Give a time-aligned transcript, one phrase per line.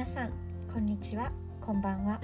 [0.00, 0.30] 皆さん
[0.72, 1.30] こんにちは。
[1.60, 2.18] こんばんは。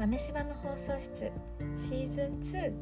[0.00, 1.30] 豆柴の放送室
[1.76, 2.72] シーズン2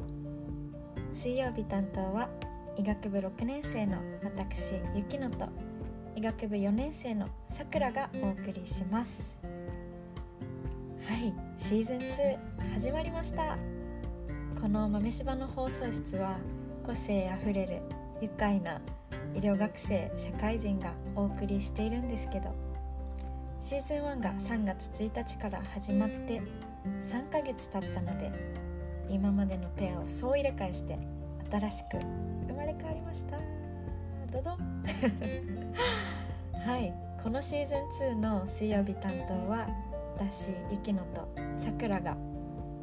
[1.13, 2.29] 水曜日担当は
[2.77, 5.49] 医学部6年生の私雪乃と
[6.15, 9.41] 医学部4年生のさくらがお送りします。
[9.43, 12.37] はいシーズン2
[12.75, 13.57] 始まりました。
[14.61, 16.37] この豆柴の放送室は
[16.85, 17.81] 個性あふれる
[18.21, 18.79] 愉快な
[19.35, 22.55] 医療学生社会人がお送りしているんですけど
[23.61, 26.41] シーズン1が3月1日から始まって
[26.99, 28.31] 3ヶ月経ったので
[29.07, 30.97] 今までのペアを総入れ替えして
[31.51, 31.97] 新しく
[32.47, 33.37] 生まれ変わりました。
[34.31, 34.83] ドドン。
[36.59, 36.91] はい。
[37.21, 39.67] このシーズン2の水曜日担当は
[40.15, 42.17] 私雪乃とさくらが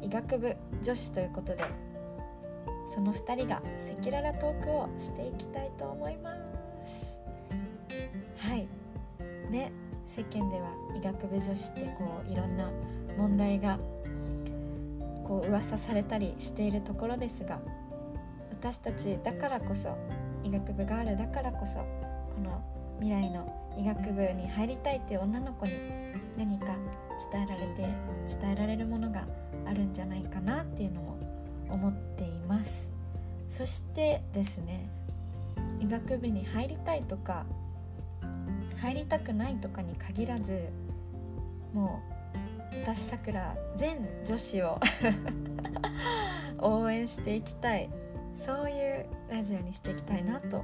[0.01, 1.63] 医学部女子ということで
[2.87, 6.33] その2人が赤裸々トークをしていきたいと思いま
[6.85, 7.19] す。
[8.37, 8.65] はい。
[9.51, 9.73] ね。
[10.09, 12.71] 世間では医学部女子ってこういろんな
[13.15, 13.77] 問題が
[15.23, 17.59] こう噂されたりしているところですが
[18.49, 19.95] 私たちだからこそ
[20.43, 21.85] 医学部があるだからこそこ
[22.41, 22.59] の
[22.99, 25.73] 未来の医学部に入りたいっていう女の子に
[26.35, 26.75] 何か
[27.31, 27.87] 伝えられて
[28.41, 29.27] 伝えられるものが
[29.67, 31.19] あるんじゃないかなっていうのも
[31.69, 32.91] 思っています。
[33.47, 34.89] そしてですね
[35.79, 37.45] 医学部に入りたいとか
[38.81, 40.69] 入りたくないとかに限らず
[41.73, 42.01] も
[42.73, 44.79] う私さくら全女子を
[46.59, 47.89] 応援していきたい。
[48.39, 50.63] そういうラジオにしていきたいなと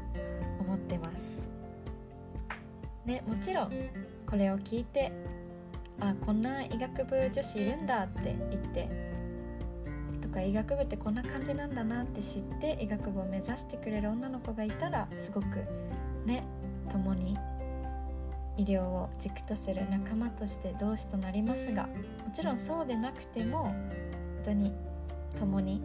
[0.62, 1.52] 思ってます。
[3.06, 3.72] ねもちろん
[4.26, 5.12] これを聞いて
[6.00, 8.90] あこんな医学部女子いるんだって言って
[10.22, 15.66] とか医学部ってこんな感じなんだなって知って医学部を目指してくれる女の子がいたらすごく
[16.26, 16.46] ね
[16.90, 17.38] 共に
[18.58, 23.90] 医療を軸とする仲間として同志となりますがもちろんそうでなくても本
[24.44, 24.74] 当に
[25.38, 25.82] 共に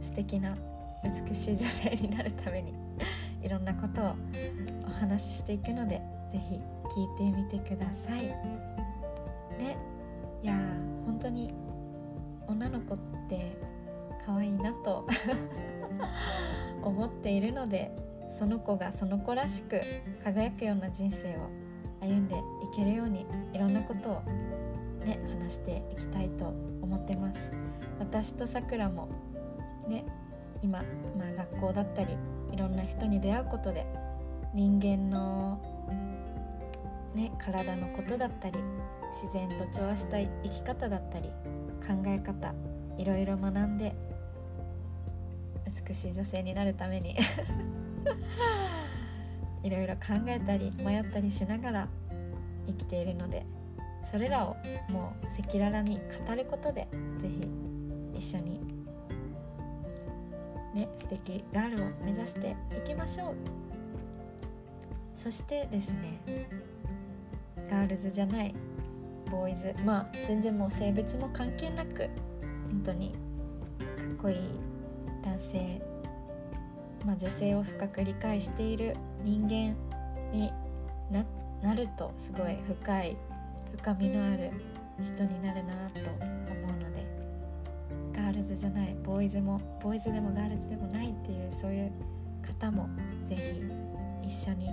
[0.00, 0.56] 素敵な
[1.04, 2.74] 美しい女性になるために
[3.42, 4.14] いろんなことを
[4.86, 6.00] お話ししていくので
[6.30, 8.22] 是非聞いてみてください。
[8.22, 9.76] ね
[10.42, 10.54] いや
[11.04, 11.52] 本当に
[12.46, 13.56] 女の子って
[14.24, 15.06] 可愛いなと
[16.82, 17.90] 思っているので
[18.30, 19.80] その子がその子らしく
[20.22, 21.67] 輝くような人生を
[22.00, 22.40] 歩んでい
[22.74, 24.22] けるようにいろんなことを
[25.04, 26.46] ね話していきたいと
[26.82, 27.52] 思ってます。
[27.98, 29.08] 私とさくらも
[29.88, 30.04] ね
[30.62, 30.82] 今、
[31.18, 32.16] まあ、学校だったり
[32.52, 33.86] いろんな人に出会うことで
[34.54, 35.60] 人間の
[37.14, 38.58] ね体のことだったり
[39.10, 41.28] 自然と調和した生き方だったり
[41.86, 42.54] 考え方
[42.96, 43.94] いろいろ学んで
[45.86, 47.16] 美しい女性になるために。
[49.68, 51.88] いろいろ考えたり迷ったりしながら
[52.66, 53.44] 生きているので
[54.02, 54.56] それらを
[54.90, 57.48] もう赤裸々に語ることで是非
[58.14, 58.60] 一緒に
[60.74, 63.34] ね素敵ガールを目指していきましょう。
[65.14, 66.18] そしてですね
[67.68, 68.54] ガールズじゃない
[69.30, 72.08] ボーイズまあ全然もう性別も関係なく
[72.70, 74.38] 本当にかっこいい
[75.22, 75.82] 男性
[77.04, 79.76] まあ、女性を深く理解している人間
[80.32, 80.52] に
[81.10, 81.24] な
[81.62, 83.16] なるとすごい深い
[83.76, 84.50] 深みのある
[85.02, 87.06] 人になるなと思うので
[88.12, 91.92] ガールズじゃないボーイズもボーイズでもガールズでもないっていうそういう
[92.42, 92.88] 方も
[93.24, 93.62] 是非
[94.26, 94.68] 一緒に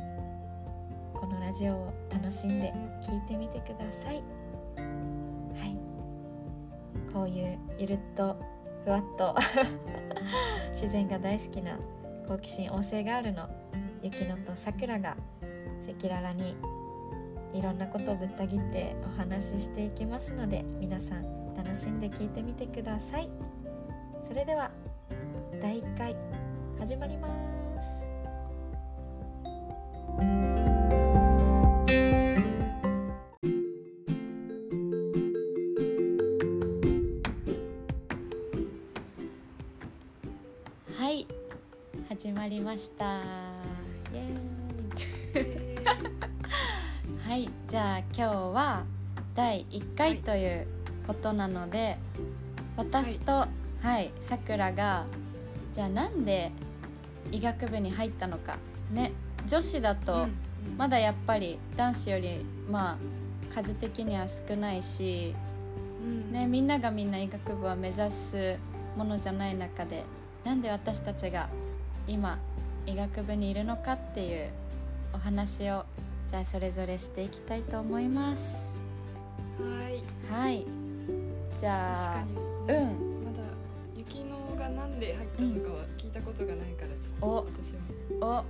[1.14, 4.16] このラジオを楽しんで聞いてみてください。
[4.16, 4.22] は
[5.66, 5.78] い
[7.14, 8.36] こういうゆるっと
[8.84, 9.36] ふわっと
[10.72, 11.78] 自然が大好きな
[12.28, 13.48] 好奇心旺盛ガールの
[14.06, 15.18] 雪乃とさくらが
[15.82, 16.56] 赤裸々に
[17.56, 23.28] いろんなことをぶった切ってお話ししていきますので皆さん楽しんで聞いてみてください。
[24.24, 24.70] それでは
[25.60, 26.16] 第1回
[26.78, 28.08] 始まります。
[40.96, 41.28] はい
[42.08, 43.45] 始まりました。
[48.18, 48.84] 今日は
[49.36, 50.68] 第1回という
[51.06, 51.98] ことなので
[52.78, 53.46] 私と
[53.82, 55.06] はいさくらが
[55.74, 56.54] じゃあなんで
[57.30, 58.56] 医学部に入ったのか。
[58.94, 59.12] ね
[59.46, 60.28] 女子だと
[60.78, 65.36] まだやっぱり男子よりまあ数的には少ないし、
[66.32, 68.56] ね、みんながみんな医学部を目指す
[68.96, 70.06] ものじゃない中で
[70.46, 71.50] なんで私たちが
[72.08, 72.40] 今
[72.88, 74.50] 医学部にいるのかっていう
[75.14, 75.84] お話を
[76.30, 78.82] じゃあそれぞれしていきたいと思います。
[79.60, 80.04] はい。
[80.30, 80.66] はい。
[81.58, 82.24] じ確ゃあ
[82.68, 82.86] うん。
[83.24, 83.44] まだ
[83.96, 88.44] 雪のがなんで入ったのかは聞いたことがないからちょおっと私も。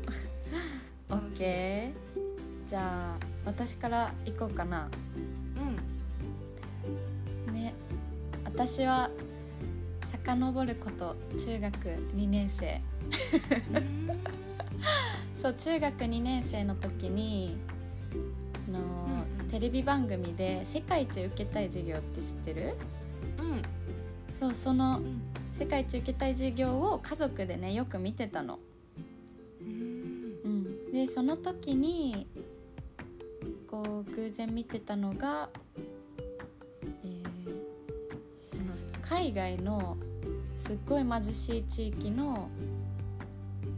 [1.10, 1.16] お。
[1.16, 2.68] ッケー。
[2.68, 4.89] じゃあ私から行こうかな。
[7.48, 7.54] うん。
[7.54, 7.74] ね。
[8.45, 9.10] 私は
[10.24, 11.77] 遡ること中学
[12.16, 12.81] 2年生
[15.45, 17.56] そう中学2年生の時に
[18.68, 19.47] あの、うんうん。
[19.47, 22.74] テレビ番組で「世界一受けたい授業」って知ってる？
[23.38, 23.62] うん。
[24.33, 25.21] そうそのうん。
[25.53, 28.57] 世界一受けたい授業を家族でねよく見てたの。
[29.62, 30.39] うん。
[30.45, 32.25] うん、でその時に
[33.68, 35.51] こう偶然見てたのが、
[37.03, 37.24] えー
[38.51, 39.95] あの海外の
[40.57, 42.50] すっごい貧しい地域の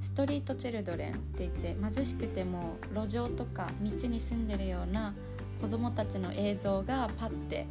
[0.02, 5.14] ストリートチルドレンって言って貧しくても路上とか道に住んでるような
[5.62, 7.66] 子供たちの映像がパッて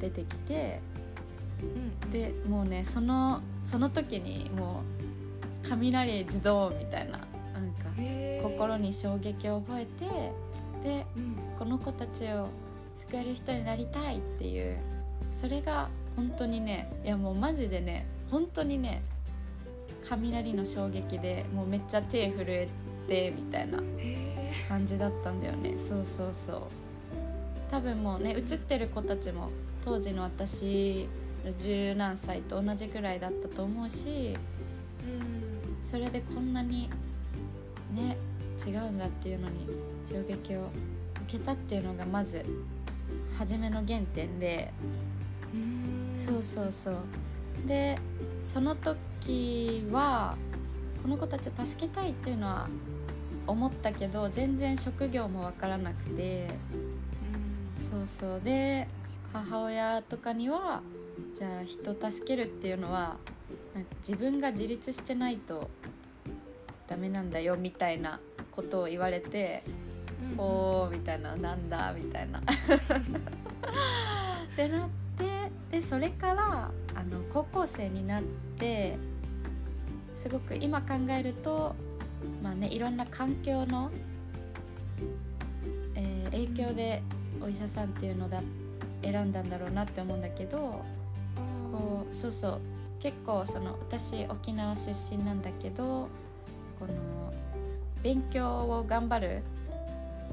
[0.00, 0.80] 出てきて
[2.02, 2.10] うん。
[2.10, 4.82] でもうねそのその時にも
[5.64, 7.90] う雷自動みたいななんか
[8.42, 10.32] 心に衝撃を覚えて
[10.82, 11.36] でうん。
[11.58, 12.48] この子たちを
[12.96, 14.78] 救える人になりたいっていう
[15.30, 19.02] それが本当にねいやもうマジでね本当にね
[20.08, 22.68] 雷の衝撃でもうめっちゃ手震え
[23.06, 25.74] てみたいなへ感じだったんだよね。
[25.78, 26.62] そうそうそう。
[27.70, 29.50] 多分もうね映ってる子たちも
[29.84, 31.08] 当時の私
[31.44, 34.38] の十何歳と同じくらいだったと思うしーうん。
[35.82, 36.90] それでこんなに
[37.92, 38.16] ね
[38.64, 39.66] 違うんだっていうのに
[40.08, 40.70] 衝撃を
[41.22, 42.44] 受けたっていうのがまず
[43.38, 44.72] 初めの原点で。
[45.54, 46.18] うん。
[46.18, 46.94] そうそうそう
[47.66, 47.98] で
[48.42, 50.36] その時は
[51.02, 52.68] この子たちを助けたいっていうのは
[53.46, 56.48] 思ったけど全然職業も分からなくて
[57.90, 58.40] そうそう。
[58.42, 58.86] で
[59.32, 60.82] 母親とかには
[61.34, 63.16] じゃあ人助けるっていうのは
[64.00, 65.70] 自分が自立してないと
[66.86, 68.20] ダメなんだよみたいな
[68.50, 69.62] ことを言われて
[70.34, 72.40] うんおーみたいななんだみたいな。
[72.40, 72.42] っ
[74.56, 74.94] てなって
[75.80, 78.22] でそれからあの高校生になっ
[78.58, 78.98] て
[80.14, 81.74] すごく今考えると
[82.42, 83.90] まあねいろんな環境の、
[85.94, 87.02] えー影響で
[87.42, 88.40] お医者さんっていうのだ
[89.02, 90.84] 選んだんだろうなって思うんだけど
[91.72, 92.60] こうそうそう。
[93.00, 96.08] 結構その私沖縄出身なんだけど
[96.78, 97.32] この
[98.02, 99.42] 勉強を頑張る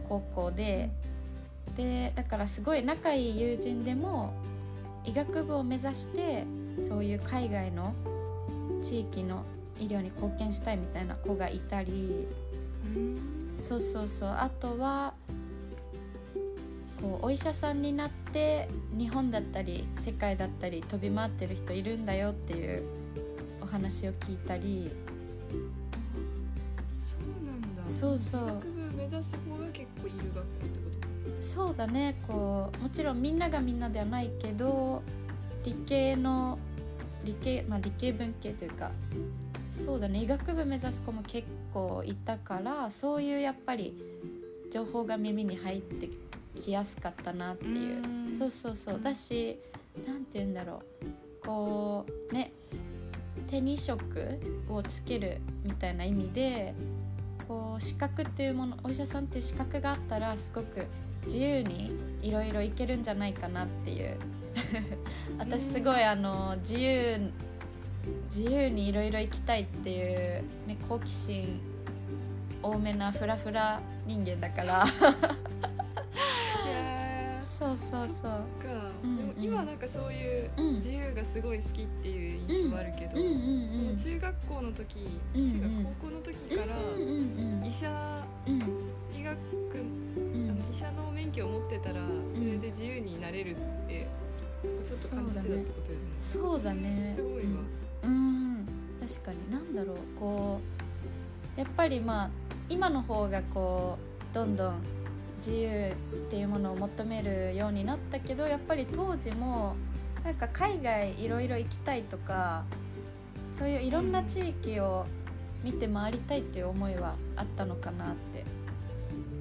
[0.07, 0.89] 高校で
[1.77, 4.33] でだからすごい仲いい友人でも
[5.07, 6.45] 医学部を目指して
[6.88, 7.95] そういう海外の
[8.83, 9.44] 地域の
[9.80, 12.27] 医療に貢献したいみたいな子がいたり。
[12.95, 13.18] うん。
[13.57, 14.30] そうそうそう。
[14.30, 15.13] あとは
[17.01, 22.83] こうお医者さんになって日本だったり世界だったり飛び回ってる人いるんだよっていう
[23.62, 24.92] お話を聞いたり。
[27.00, 27.89] そうなんだ。
[27.89, 28.42] そうそう。
[28.42, 30.96] 医学部目指す子が結構いる学校ってこ
[31.39, 32.16] そうだね。
[32.28, 35.01] こうもちろんみんながみんなではないけど
[35.63, 36.57] 理系の
[37.24, 38.92] 理系まあ理系文系というか
[39.72, 40.24] そうだね。
[40.24, 43.95] 医学部目指す子も結構いたからそういうやっぱり
[44.72, 46.09] 情報が耳に入って
[46.59, 48.04] きやすかったなっていう。
[48.04, 48.33] うん。
[48.33, 49.02] そうそうそう。
[49.02, 49.59] だし
[50.07, 51.45] なんて言うんだろう。
[51.45, 52.52] こうね
[53.47, 56.73] 手に職をつけるみたいな意味で
[57.47, 60.85] こう資格っていうものお医者さんっていう資格があったらすごく
[61.28, 61.92] 自由に
[62.22, 64.18] いろいろいけるんじゃないかなっていう。
[65.38, 67.31] 私すごいあの自由
[68.34, 71.60] 自由にいろいろ行きたいっていう、ね、好奇心
[72.64, 74.86] 多めなフラフラ人間だから。
[77.57, 78.31] そうそうそう。
[78.62, 80.76] か、うんでも今なんかそういううん。
[80.76, 83.98] 自由がすごい好きっていう印象はあるけど、うんうんそのうん。
[83.98, 85.50] 中学校の時、うんうん。
[85.50, 87.66] 中学高校の時からうんうん。
[87.66, 88.60] 医者うん。
[89.19, 89.38] 医学、
[89.74, 89.78] う
[90.38, 90.50] ん。
[90.52, 91.96] あの医者の免許を持ってたら
[92.34, 93.56] それで自由になれるっ
[93.88, 94.07] て
[94.88, 96.06] ちょっと感じてたってことだよね。
[96.22, 97.40] そうだねすごいわ。
[98.04, 98.68] うん。
[99.02, 99.98] 確かになんだろう。
[100.18, 100.60] こ
[101.57, 102.30] うやっぱりまあ
[102.69, 103.98] 今の方がこ
[104.31, 104.76] うどんどん
[105.40, 105.94] 自由っ
[106.30, 109.76] ていうものを求めるようになったけどやっぱり当時も
[110.24, 112.64] なんか海外いろいろ行きたいとか
[113.60, 115.06] そういういろんな地域を
[115.64, 118.46] 見て回りたいっていう思いはあったのかなって。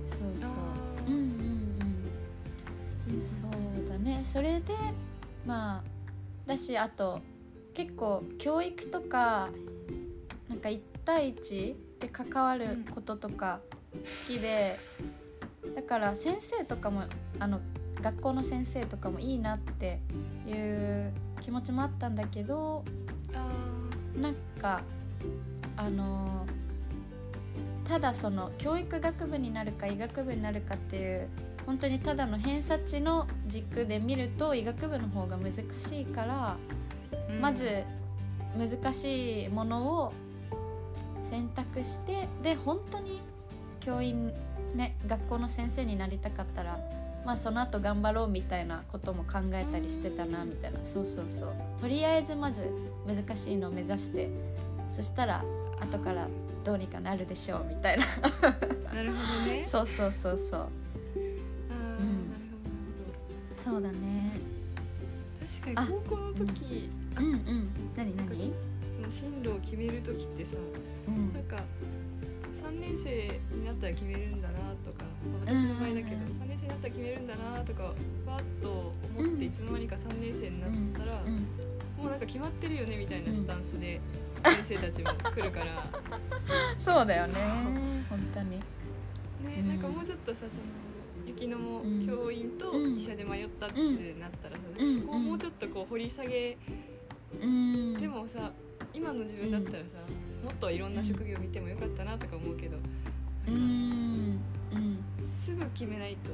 [0.06, 0.65] そうそう
[4.26, 4.74] それで
[5.46, 5.82] まあ
[6.46, 7.20] だしあと
[7.72, 9.48] 結構教育とか
[10.48, 13.60] なんか1対1で関わることとか
[13.92, 14.78] 好きで、
[15.74, 17.04] だから先生とかも
[17.38, 17.60] あの
[18.02, 20.00] 学校の先生とかもいいなって
[20.46, 22.84] いう気持ちもあったんだけど
[23.34, 24.82] あなんか
[25.76, 26.46] あの
[27.84, 31.28] ただその教育学部になるか医学部になるかっていう
[31.66, 37.84] 本当にただの偏差値の軸で見ると医学部の方が難しいから、ーまず
[38.56, 40.12] 難しいものを
[41.28, 43.20] 選択してで本当に
[43.80, 44.32] 教員
[44.74, 46.78] ね学校の先生になりたかったら
[47.24, 50.78] まあその後頑張ろうみたいなことも考えたりしてたなみたいな。
[50.84, 51.54] そうそうそう。
[51.80, 52.70] とりあえずまず
[53.06, 54.30] 難しいのを目指して
[54.92, 55.44] そしたら
[55.80, 56.28] 後から
[56.64, 58.04] どうにかなるでしょうみたいな。
[58.94, 59.64] なるほどね。
[59.66, 60.68] そうそうそうそう
[63.66, 64.30] そうだね。
[65.60, 67.70] 確かに高校の時うんうん。
[67.96, 68.52] 何何？
[68.94, 70.54] その進路を決める時ってさ
[71.08, 71.32] うん。
[71.34, 71.56] なんか
[72.54, 74.54] 3年生になったら決めるんだな
[74.84, 75.04] とか
[75.46, 77.94] まあ私の場合だけどうんうんうん3年生になったら決めるんだなとかわっ
[78.62, 81.32] と思ってうんいつの間にか3年生になったらうん
[81.98, 84.00] もうなんか決まってるよねみたいなスタンスで
[84.64, 85.84] 先生たちも来るから。
[86.78, 87.34] そうだよね。
[88.08, 88.50] 本当に。
[88.50, 88.60] ね
[89.58, 89.68] うん。
[89.68, 90.85] なんかもうちょっとさその
[91.26, 92.06] 雪乃もうん。
[92.06, 93.80] 教員と医者で迷ったって
[94.20, 95.00] なったらさうん。
[95.00, 96.56] そこをもうちょっとこう掘り下げ
[97.42, 97.94] うん。
[97.94, 98.52] でもさ
[98.94, 99.84] 今の自分だったらさ
[100.44, 102.76] もっといろんな職業見てもよかったなとか思うけど
[103.52, 104.40] ん。
[105.24, 106.30] すぐ決めないと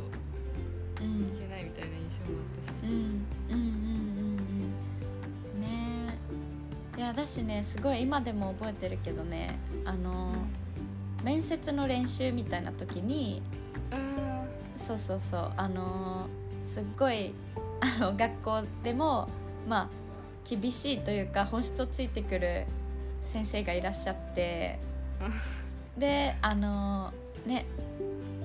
[1.03, 1.37] うん。
[1.37, 2.75] いけないみたいな印象もあったし。
[2.83, 2.91] うん。
[2.91, 3.01] うん。
[3.01, 3.27] うん。
[3.51, 4.37] うん。
[5.55, 6.19] うんね。
[6.97, 10.35] えいやだしねすごい今でも覚えてるけどねあの、
[11.25, 13.43] 面接の練習みたいな時に
[13.91, 14.42] あ
[14.83, 15.53] そうそうそう。
[15.57, 16.27] あの
[16.67, 17.35] すっごい
[17.81, 19.29] あの学校でも
[19.69, 19.89] まあ
[20.45, 22.67] 厳しいというか本質をついてくる
[23.21, 24.79] 先生がいらっしゃって。
[25.97, 27.13] であの
[27.47, 27.67] ね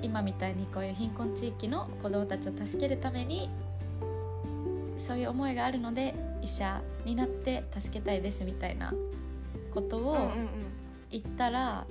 [0.02, 3.50] 今みたいにこういう貧困地域の子どもたちを助けるために
[4.98, 6.14] そういう思いがあるので
[6.44, 8.94] 医者になって助けたいですみたいな
[9.72, 10.28] ことをうんうんうん。
[11.10, 11.86] 言ったら、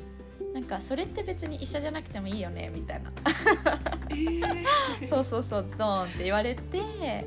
[0.56, 3.12] なんかそれって別に医者じゃなくてもいいよねみたいな。
[5.06, 7.26] そうそうそうドーンって言われて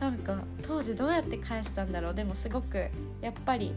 [0.00, 2.14] なんか当時どうやって返したんだろう。
[2.14, 2.88] でもすごく
[3.20, 3.74] やっぱり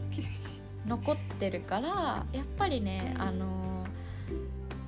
[0.86, 3.84] 残ってるからやっぱりねあの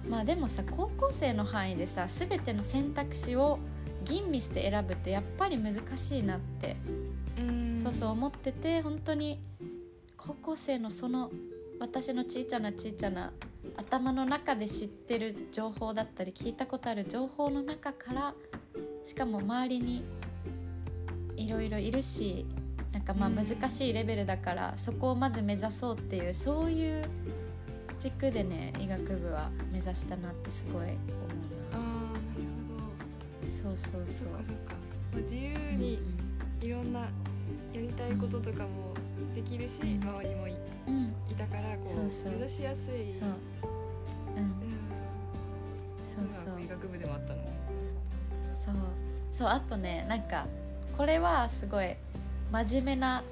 [0.09, 3.59] まあでもさ高校生の範囲でさ全ての選択肢を
[4.05, 6.77] 吟味して選ぶってやっぱり難しいなって、
[7.39, 7.79] うん。
[7.79, 9.39] そうそう思ってて本当に
[10.17, 11.31] 高校生のその
[11.79, 13.33] 私のちいちゃなちいちゃな
[13.77, 18.35] 頭の中で知ってる情報だったり聞いたことある情報の中から
[19.05, 20.05] しかも周りに
[21.37, 22.47] いろいろいるし
[22.93, 23.35] なんかまあうん。
[23.37, 27.05] 難しいレベルだから、そこをまず目指そうっていうそういう
[27.99, 30.97] 軸でね医学部は目指したなってすごい思うな。
[31.73, 32.19] ああな
[33.43, 34.75] るそうそうそほどそうっかそっか、
[35.13, 36.01] まあ、自由に
[36.61, 37.07] いろんなや
[37.75, 38.90] りたいこととかも
[39.35, 40.03] できるし、うん。
[40.03, 40.55] 周りもい
[40.87, 42.33] うん、うん、いたからこうそうそう。
[42.33, 42.85] 目指しやすい。
[42.85, 43.29] そう、
[44.37, 44.55] うん、うん。
[46.29, 46.61] そうそう。
[46.61, 47.37] 医学部でもあったの。
[47.37, 47.53] ね
[48.57, 48.75] そう。
[49.33, 50.47] そうあとねなんか
[50.97, 51.95] これはすごい
[52.53, 53.23] 真面目な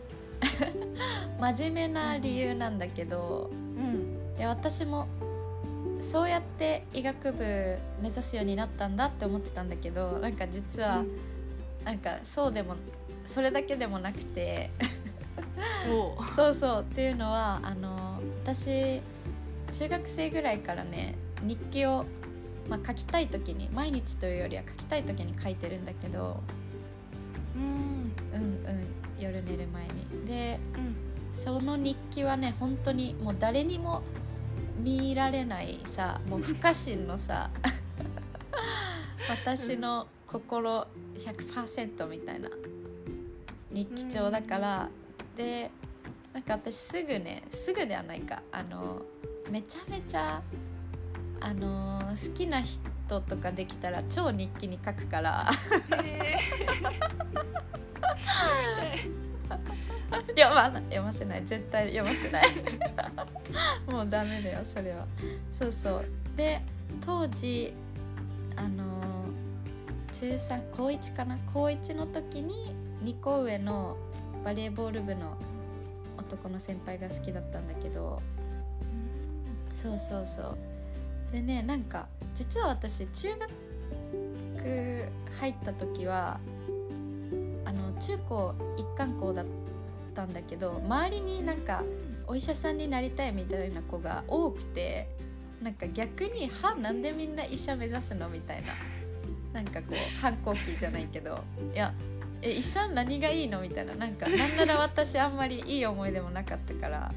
[1.41, 4.39] 真面目な理由なんだけどうん。
[4.39, 5.09] いや私も
[6.01, 11.05] そうやって医学部目指すようになったんだって思ってたんだけどなんか実は、
[11.85, 12.77] なんかそうでも
[13.27, 14.71] それだけでもなくて
[16.35, 19.01] そうそうっていうのはあの私
[19.73, 22.05] 中学生ぐらいからね日記を、
[22.69, 26.41] まあ、書きたい時に毎日というよりは書きたい時に書いてるんだけど
[27.57, 28.13] うん。
[28.33, 28.87] うんうん
[29.19, 30.27] 夜寝る前に。
[30.29, 31.09] でうん。
[31.33, 34.03] その日記はね本当にもう誰にも
[34.83, 37.51] 見られないさもう不可侵のさ
[39.29, 40.87] 私の心
[41.19, 42.49] 100%みたいな
[43.71, 44.89] 日記帳だから
[45.39, 45.71] で
[46.35, 49.01] なんか私すぐねすぐではないかあの
[49.49, 50.43] めちゃめちゃ
[51.41, 52.81] あの好きな人
[53.21, 55.49] とかできたら超日記に書くから。
[56.03, 56.39] へ
[60.37, 61.45] 読ま読ませない。
[61.45, 62.47] 絶対読ませない。
[63.91, 65.07] もうダメだよそれは。
[65.53, 66.05] そうそう。
[66.37, 66.61] で
[67.05, 67.73] 当時
[68.57, 68.85] あの
[70.13, 71.39] 中3高1かな？
[71.53, 73.97] 高1の時に2個上の
[74.45, 75.37] バレーボール部の
[76.17, 78.21] 男の先輩が好きだったんだけど
[79.75, 80.57] そうそうそう
[81.33, 83.51] でねなんか実は私中学
[85.41, 86.41] 入った時は
[87.65, 89.47] あの中高一貫校だっ
[90.15, 91.85] たんだけど周りになんか
[92.27, 95.09] お医者さんになりたいみたいな子が多くて
[95.63, 98.73] なんか逆に「はなんでみんな医者目指すの?」みたいな
[99.53, 101.43] なんかこう反抗期じゃないけど
[101.75, 101.93] いや
[102.43, 103.61] え医者何がいいの？
[103.61, 103.95] みたいな。
[103.95, 107.13] なんか なんなら私あんまりいい思い出もなかったから。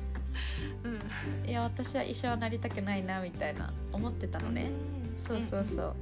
[0.84, 1.50] うん。
[1.50, 4.72] いや私は医者はなりたくないなみたいな思ってたのね、
[5.18, 5.96] そうそうそう。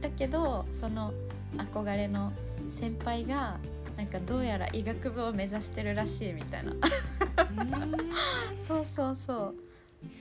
[0.00, 1.12] だけどその
[1.56, 2.32] 憧れの
[2.70, 3.58] 先輩が
[3.96, 6.72] なんかどうやら医学部を目指してるらしいみたいな。
[6.72, 6.80] うん
[8.66, 9.54] そうそうそう。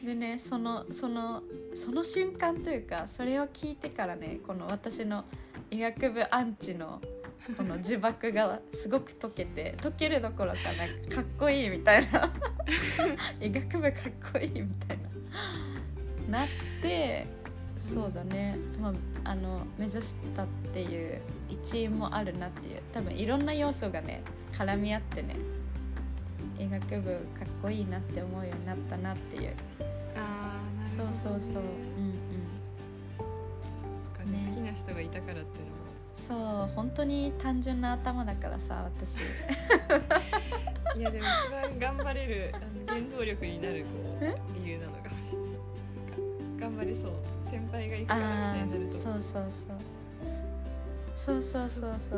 [0.06, 1.44] でねそのその
[1.75, 5.24] その瞬間というかそれを聞いてからねこの私の
[5.72, 7.00] 医学部アンチの
[7.58, 12.29] この呪縛がすごく解けて解けるどころかなんかかっこいいみたいな。
[13.41, 14.98] 医学部かっこいいみたい
[16.29, 16.39] な。
[16.39, 16.48] なっ
[16.81, 17.25] て
[17.79, 18.89] そうだね、ま
[19.24, 22.81] あ、あの目指したっていう一因もあるなっていう。
[22.93, 25.36] 多分いろんな要素がね絡み合ってね。
[26.60, 29.53] 医学部かっこいいなって思うようになったなっていう。
[30.15, 31.63] あーなるほどそうそうそう。
[31.63, 31.65] う
[32.01, 32.19] ん
[34.25, 34.31] うん。
[34.31, 34.46] ね。
[34.48, 35.68] 好きな人がいたからって
[36.27, 39.17] そう本当に単純な頭だからさ私。
[40.97, 45.49] いやでも一番頑張れるあの原動力になるこう理由なのかもしれない
[46.59, 47.11] 頑張れそう。
[47.43, 49.01] 先輩が行くからみたいになると。
[49.01, 49.77] そうそうそう。
[51.15, 51.91] そうそうそう。
[51.99, 52.09] そう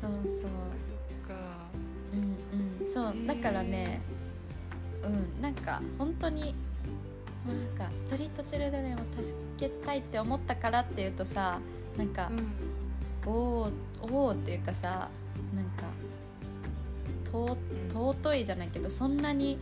[0.00, 0.50] そうそう。
[1.26, 1.36] そ
[2.12, 2.20] うん
[2.82, 2.92] うん。
[2.92, 4.00] そうだからね
[5.02, 6.54] うんなんか本当に
[7.46, 11.58] まあなんかストリートチルドレンを助けたいって思ったからっていうとさ
[12.00, 13.30] なんか、うん。
[13.30, 15.10] おおっていうかさ
[15.54, 15.84] なんか
[17.30, 17.58] と
[17.92, 19.58] 尊いじゃないけどそんなに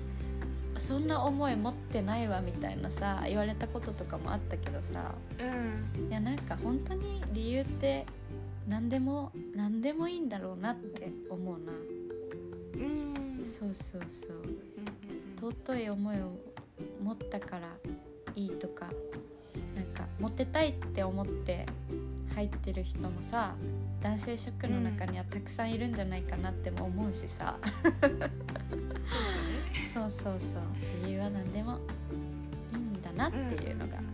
[0.77, 6.09] そんな思い持ってないわみたいなさ言われたこととかもあったけどさうん。
[6.09, 8.07] いやなんか本当に理由って
[8.69, 11.73] 何でも何でもいいんだろうなって思うな。
[12.75, 13.45] うん。
[13.45, 14.37] そうそうそう。
[14.37, 14.59] うんうん
[15.41, 16.33] 尊い思いを
[17.01, 17.69] 持ったから
[18.35, 18.87] いいとか
[19.75, 21.65] なんかモテたいって思って
[22.39, 23.53] 入ってる人もさ
[24.01, 27.59] 男性職の中にはたくさんいるんじゃないかなっても思うしさ、
[29.93, 30.39] そうそうそう。
[31.05, 31.81] 理由は何でも
[32.73, 34.05] いいんだなっていうのが、うん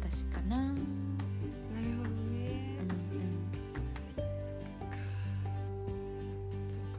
[0.00, 0.56] 私かな。
[0.56, 2.74] うんなるほどね。
[6.74, 6.98] そっか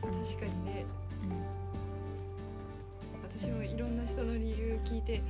[0.00, 0.18] そっか。
[0.28, 0.86] 確かにね。
[1.24, 1.30] うん。
[1.32, 1.44] うん
[3.38, 5.24] 私もいろんな人の理由聞いてな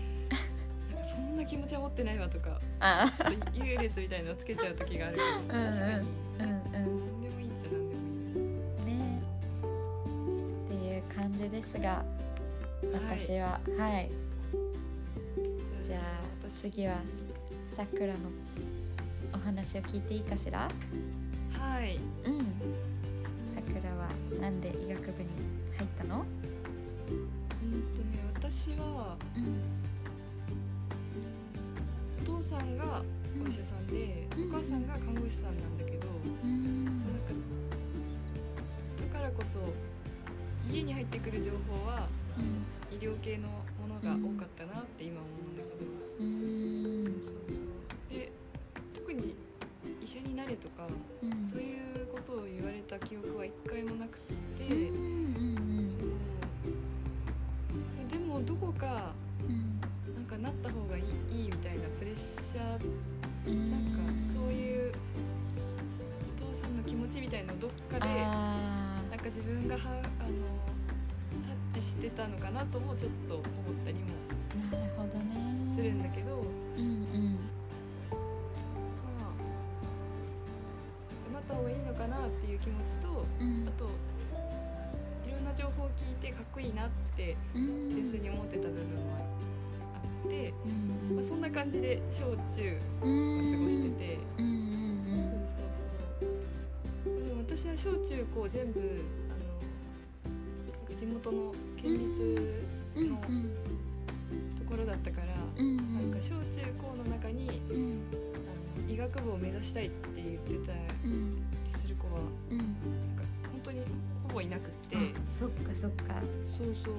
[1.35, 3.11] んかそんな気持ちは持ってないわとかあ。
[3.16, 5.27] ちょっと優劣みたいのをつけちゃう時があるけど
[5.64, 5.92] 確かに。
[5.94, 8.40] うんうん何でもいいっちゃ何でも
[8.88, 9.23] いいね。
[10.66, 12.05] っていう感じですが
[12.92, 13.40] 私はい。
[13.40, 14.11] ははい。
[15.83, 16.01] じゃあ
[16.49, 16.97] 私次は
[17.66, 18.18] さくらの
[19.33, 20.68] お話を聞いていいかしら？
[21.53, 21.99] はい。
[22.25, 22.38] うん。
[23.47, 24.09] さくらは
[24.40, 25.29] なんで医学部に
[25.77, 26.25] 入ったの？
[27.09, 27.12] う
[27.66, 29.42] んとね私はうん
[32.24, 33.02] お父さんが
[33.44, 34.48] お医者さんで、うん。
[34.48, 36.08] お母さんが看護師さんなんだけど、
[36.42, 36.84] うん。
[36.87, 37.02] なんか
[39.12, 39.58] だからこそ
[40.72, 42.08] 家に入ってくる情報は
[42.90, 45.43] 医療系のものが多かったなって今思う
[72.54, 73.44] なともちょっと思っ
[73.84, 75.34] たりもーなるほどね。
[75.68, 76.36] するんだけど、
[76.78, 77.38] うんうん。
[79.18, 79.32] ま
[81.30, 83.66] あなった方がいいのかなっていう気持ちとうん。
[83.68, 83.90] あと
[85.28, 87.90] いろんな情報を聞いてかっこいいなってうん。
[87.90, 94.18] 純粋に思ってた部分もあって、うんまあ、そんな感じで小中うんは過ごしてて。
[94.38, 94.44] うん。
[94.44, 94.54] うん
[95.44, 96.30] そうそう
[97.04, 97.26] そう。
[97.26, 98.80] でも私は小中高全部
[99.28, 99.34] あ
[100.96, 102.52] 地元の県立
[102.96, 103.16] うんの
[104.57, 105.26] ところだったから、
[105.57, 108.00] うんなんか小中高の中にうん。
[108.12, 111.42] あの医学部を目指したいって言ってたりうん。
[111.66, 112.59] する子はうん。
[112.59, 112.66] なん
[113.16, 113.80] か本当に
[114.22, 114.96] ほぼいなくって。
[114.96, 116.14] あそっかそっか。
[116.46, 116.94] そうそう。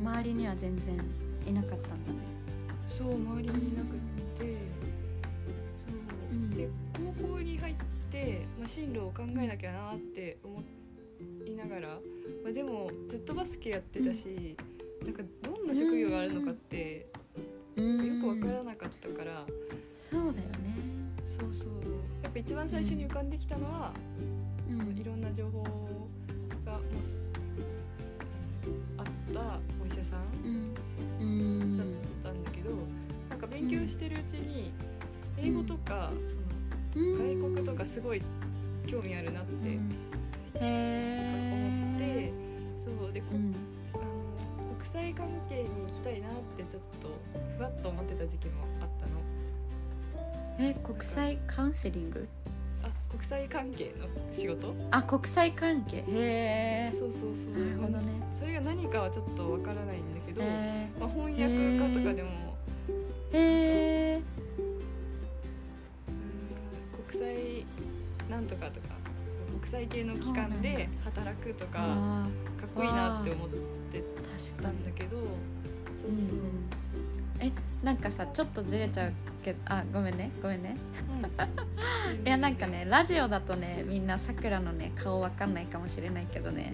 [0.00, 0.94] 周りには全然
[1.46, 2.18] いなかったんだね。
[2.88, 3.98] そう周りにいなくっ
[4.38, 4.56] て。
[5.86, 5.92] そ
[6.32, 6.50] う、うん。
[6.50, 6.68] で
[7.20, 7.74] 高校に入っ
[8.10, 10.60] て、まあ、進路を考えなきゃなって思
[11.46, 11.88] いながら、
[12.44, 14.56] まあ、でもずっとバスケやってたし、
[15.04, 17.06] なんかどんな職業があるのかって
[17.76, 18.20] うん。
[18.20, 19.44] よくわからなかったから、
[20.10, 20.74] そうだよね。
[21.24, 21.68] そうそう。
[22.22, 23.92] やっぱ一番最初に浮かんできたのは、
[24.68, 24.98] うん。
[24.98, 25.62] いろんな情報
[26.64, 27.32] がもうす
[28.96, 30.74] あったお医者さんうん。
[31.20, 31.78] うん。
[31.78, 31.86] だっ
[32.24, 32.70] たんだけど、
[33.30, 34.72] なんか勉強してるうちに
[35.36, 36.10] 英語とか
[36.94, 38.22] その外国とかすごい
[38.86, 40.07] 興味あるなってうん
[40.60, 42.32] 思って、へ
[42.76, 43.54] そうで、こーうん。
[43.94, 47.08] あの国際関係に行きたいなってちょっと
[47.56, 49.18] ふわっと思ってた時期もあったの。
[50.60, 52.28] え国際カウンセリング？
[52.82, 54.74] あ国際関係の仕事？
[54.90, 55.98] あ国際関係。
[55.98, 57.52] へえそうそうそう。
[57.52, 58.12] なるほどね。
[58.34, 62.56] それが何かはちょっとわからないんだけど、へまあ、翻訳家とかでも、
[63.32, 64.22] えへえ
[66.08, 67.64] うん国際
[68.30, 68.88] なんとかとか
[69.58, 73.48] 国際系の機関そうで働くとかかあっこいいなって思っ
[73.90, 74.02] て
[74.62, 75.16] たんだけど
[76.00, 76.14] そうう。
[76.14, 76.34] んうんそう、
[77.40, 77.50] え
[77.82, 80.30] なんかさちょっとずれちゃうけどあごめんね。
[80.40, 80.76] ごめんね。
[81.10, 86.72] うんいやなんかねラジオだとねみんなさくらのね顔わかんないかもしれないけどね。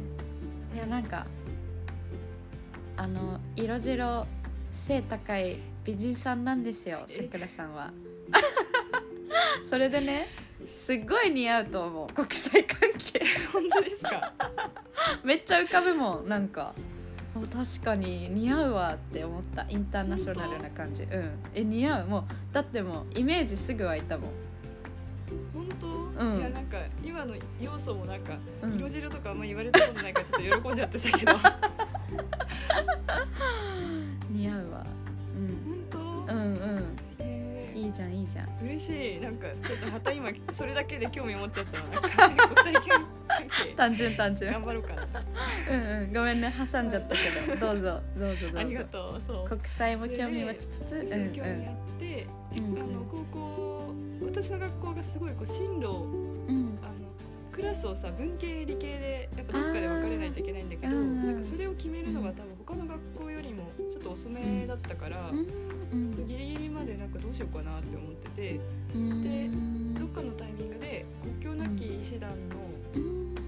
[0.74, 1.26] いやなんか
[2.96, 4.26] あの色白
[4.72, 7.16] 背高い美人さんなんですよえ？
[7.16, 7.92] さくらさんは。
[9.68, 10.28] それでね
[10.66, 12.12] すっごい似合うと思う。
[12.14, 13.20] 国際関係。
[13.52, 14.32] 本当ですか？
[15.24, 16.72] めっちゃ浮かぶもんなんか。
[17.36, 19.66] お確かに似合うわって思った。
[19.68, 21.02] インターナショナルな感じ。
[21.02, 21.30] うん。
[21.54, 22.06] え似合う？
[22.06, 22.22] もう
[22.54, 24.30] だってもうイメージすぐ湧いたもん。
[25.52, 26.38] 本当、うん。
[26.38, 28.74] いやなんか今の要素もなんか、うん。
[28.78, 31.32] 色白とかあんま言われたことないからちょっと喜んじゃってたけど
[37.94, 38.48] じゃんいいじゃん。
[38.62, 39.20] 嬉しい。
[39.20, 42.02] なんかちょっとまた今それだけで興味持っちゃったわなん
[42.36, 42.82] か国際関
[43.48, 44.52] 係単純単純。
[44.52, 45.02] 頑張ろうかな。
[45.70, 47.72] うんうんごめんね挟んじゃったけど。
[47.72, 48.58] どうぞどうぞどうぞ。
[48.58, 49.20] ありがとう。
[49.20, 49.48] そう。
[49.48, 50.96] 国際も興味持ちつつ。
[50.96, 52.26] うんそういう興味あって、で
[52.58, 52.78] うん。
[52.78, 53.94] あの高校
[54.26, 56.33] 私の学校がすごいこう進路
[57.54, 61.26] クラスをさ文系理系でやっぱどっかで分かれないといけないんだけど、うんうん。
[61.26, 68.60] なんかそれを決めるのが多分他の学校よりもちょっと遅めだったから、うんうんギリギリまでなんかどうしようかなって思ってて
[68.94, 72.36] うんでどっかのタイミングで国境なき医師団の
[72.94, 73.34] うん。
[73.34, 73.40] な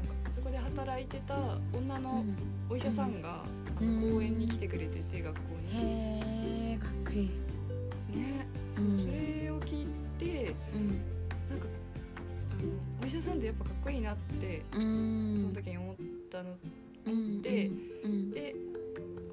[0.00, 1.36] んかそこで働いてた
[1.72, 2.24] 女の
[2.70, 3.44] お医者さんがあ
[3.80, 5.40] うんの講演に来てくれてて学校
[5.72, 5.80] に。
[5.80, 7.30] へえかっこいい。
[8.16, 9.00] ね、そううん。
[9.00, 9.86] それを聞い
[10.18, 10.54] て
[13.08, 15.38] 医者さんってやっぱかっこいいなってうん。
[15.40, 15.96] その時に思っ
[16.30, 16.50] たの、
[17.06, 17.70] うんで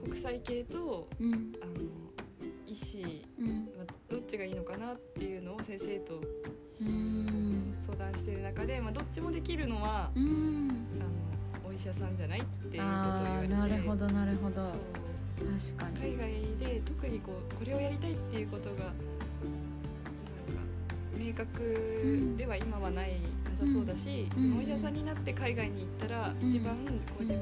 [0.05, 1.53] 国際系とうん。
[1.61, 1.73] あの
[2.65, 3.47] 医師うん。
[3.77, 6.21] はどっちがいいのかなっていうのを先生と
[6.81, 7.75] うん。
[7.77, 10.69] 相談してる中で、まあ、どっちもできるのはうん。
[11.61, 14.71] あのお医者さんじゃないっていうことを言あわれてーなるほどなるほど。
[15.37, 16.15] 確かに。
[16.15, 16.31] 海外
[16.73, 18.93] で特にこうこれをやりたいっていうことがなんか
[21.17, 23.15] 明確では今はない、
[23.61, 24.43] なさそうだし、うん。
[24.43, 26.47] そのお医者さんになって海外に行ったらうん。
[26.47, 27.41] 一番こう自分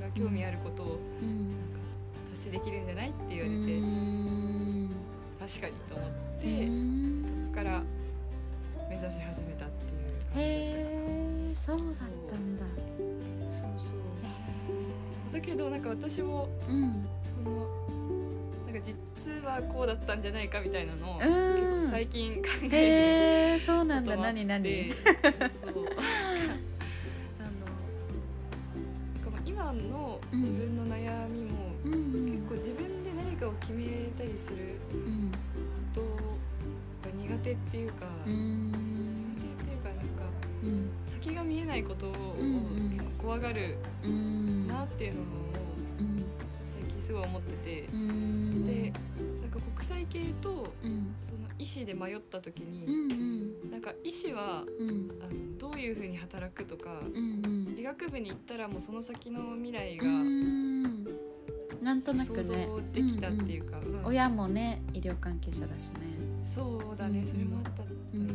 [0.00, 1.48] が興味あることをうん。
[1.48, 1.78] なんか
[2.30, 4.90] 達成できるんじゃないって言われて、うん。
[5.40, 7.22] 確かにと思っうて、ん。
[7.24, 7.82] そこから
[8.88, 10.00] 目指し始めたっていう
[10.32, 10.42] 感じへ
[11.50, 11.86] えそうだっ
[12.30, 12.64] たんだ。
[13.50, 13.62] そう。
[13.78, 17.81] そうへだけどなんか私もその
[18.84, 21.20] 実はこうだったんじゃないかみたいなのを
[21.90, 22.80] 最近考えてへ
[23.56, 24.16] えそうなんだ。
[24.16, 24.92] 何何？
[25.50, 25.86] そうそう。
[29.44, 33.84] 今の自分の悩みも、うん結構自分で何かを決め
[34.16, 34.56] たりする
[34.92, 35.30] うん
[35.94, 36.00] こ
[37.02, 40.02] とが苦手っていうか、う苦ん手っていうかなんか
[40.62, 40.90] うん。
[41.12, 42.10] 先が見えないことを
[42.90, 45.24] 結構怖がるうんなっていうのを
[47.02, 48.66] すごい思ってて、うん。
[48.66, 48.92] で
[49.40, 51.14] なんか国際系とうん。
[51.22, 53.70] その医師で迷った時うに、ん。
[53.70, 55.10] なんか医師はうん。
[55.20, 57.78] あのどういうふうに働くとか、うんうん。
[57.78, 61.04] 医学部に行ったらもうその先の未来うがん。
[61.82, 64.04] なんとなく想像ねできたっていうか、うんうん。
[64.06, 66.00] 親もね医療関係者だしね。
[66.44, 68.28] そうだね、うんそれもあった、うんうん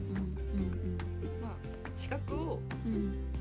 [1.41, 1.55] まあ
[1.95, 2.93] 資格をうん。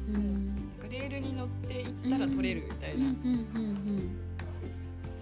[0.08, 0.14] うん。
[0.14, 0.46] うん
[0.78, 4.25] なんかレールに乗っていったら取れるみたいな、うんうん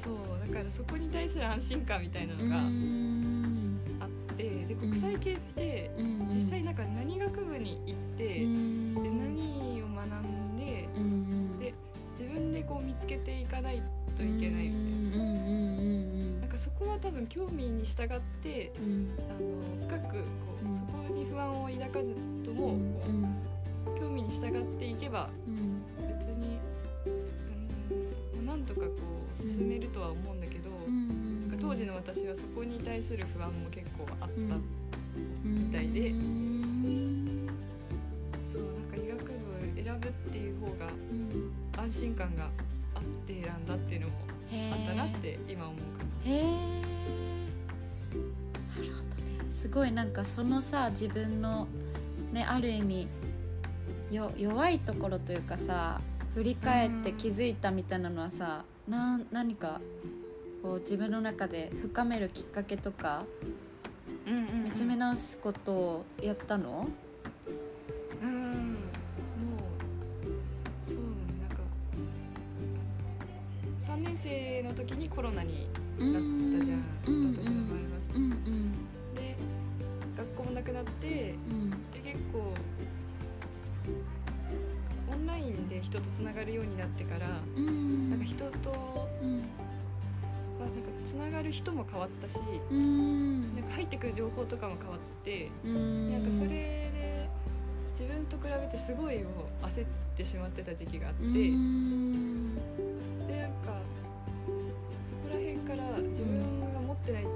[0.04, 0.14] そう
[0.48, 3.78] だからそこに対する安心感みたいなのがん。
[4.00, 6.28] あってで国際系ってうん。
[6.34, 8.94] 実際なんか何学部に行って、でうん。
[8.94, 11.72] 何を学んでうんで
[12.18, 13.82] 自分でこう見つけていかない
[14.16, 15.24] といけないみたいな。
[16.40, 19.10] なんかそこは多分興味に従ってうん。
[19.30, 20.20] あの深くこ
[20.64, 20.74] う、うん。
[20.74, 22.14] そこに不安を抱かず
[22.44, 23.22] とも、うん
[23.84, 25.82] こう興味に従っていけばうん。
[26.08, 26.73] 別に、うん、
[28.54, 28.86] なんとかこ
[29.36, 34.34] う進めるとは思うんだけど、うんなんか当時の私はそこに対する不安も結構あった、
[35.42, 37.48] みたいでうん
[38.52, 42.44] そうなんか医学部選ぶっていう方がうん安心感が
[42.94, 44.14] あって選んだっていうのも
[44.72, 46.32] あったなって今思うかな。
[46.32, 46.52] へえなる
[48.76, 49.50] ほどね。
[49.50, 51.66] すすごいなんかそのさ自分の
[52.32, 53.08] ねある意味
[54.12, 56.00] よ弱いところというかさ
[56.34, 59.80] 振り返って気づいたみたいなのはさ、な何か
[60.62, 63.24] こう自分の中で深めるきっかけとか
[64.26, 64.64] うんうんうん。
[64.64, 66.88] 見つめ直すことをやったの、
[92.04, 92.40] わったし、
[92.70, 93.54] うん。
[93.56, 96.12] なんか入ってくる情報とかも変わって、うん。
[96.12, 97.28] なんかそれで
[97.92, 99.30] 自分と比べてすごいも
[99.62, 99.86] う焦っ
[100.16, 102.54] てしまってた時期があって、うん。
[103.26, 103.80] でなんか
[105.08, 107.30] そこら辺から自分が持ってない能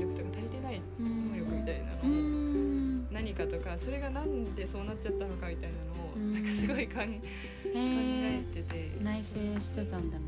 [0.00, 3.12] 力とか足りてない能力みたいなうのをん。
[3.12, 6.34] 何かとかそれがなんでそうなっちゃったのかみたいなのをうん。
[6.34, 7.00] なんかすごい考
[7.74, 8.90] えてて。
[9.02, 10.24] 内省してたんだね。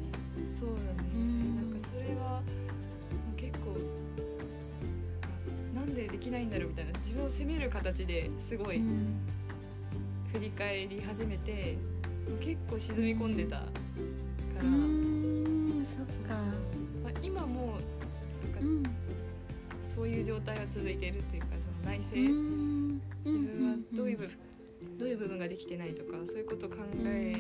[0.51, 1.66] そうだね
[6.27, 9.07] きないんだろうみたいな自分を責める形ですごいうん。
[10.33, 11.79] 振り返り始めて
[12.41, 13.65] 結構沈み込んでたか
[14.59, 15.87] ら、うん。
[15.89, 16.35] そそうそうっか
[17.05, 17.79] まあ、今も
[18.43, 18.83] なんかうん。
[19.87, 21.49] そういう状態は続いているっていうか
[21.85, 23.03] その内省、うん。
[23.25, 24.37] 自分はどういう部分
[24.99, 27.37] どういう部分ができてないとかそういうことを考え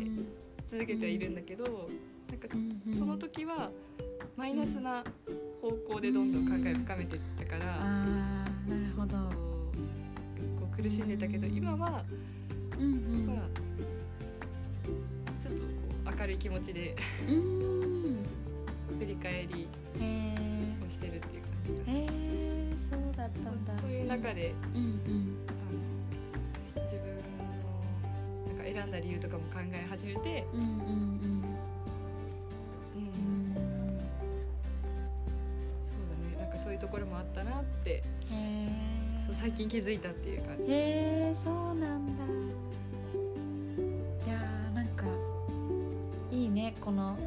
[0.67, 1.89] 続けてはいるんだけど
[2.29, 2.49] なんか
[2.97, 3.71] その時は
[4.37, 5.05] マイナスな
[5.61, 7.79] 方向でどんどん考えを深めていったから、
[8.69, 9.17] なるほど。
[10.35, 12.05] 結構苦しんでたけど今は、
[12.79, 13.27] うんうん。
[13.27, 13.37] まあ、
[15.43, 15.67] ちょっとこ
[16.15, 16.97] う明るい気持ちで
[17.29, 18.25] うん。
[18.99, 19.69] 振り返り
[20.85, 21.99] をしてるっていう感じかな。
[21.99, 23.73] へえそうだったんだ。
[23.75, 25.37] そういう中でうんうん。
[25.49, 27.05] あの自分
[27.39, 27.43] の
[28.47, 31.36] なんか選んだ理由とかも考え始めて、うんうんうん
[36.77, 38.69] いうところもあったなってへえ
[39.25, 40.65] そう最近気づいたっていう感じ。
[40.65, 40.67] へ
[41.31, 42.25] えそうなんだ。
[44.27, 45.07] いやーなんか
[46.31, 46.75] いいね。
[46.81, 47.19] この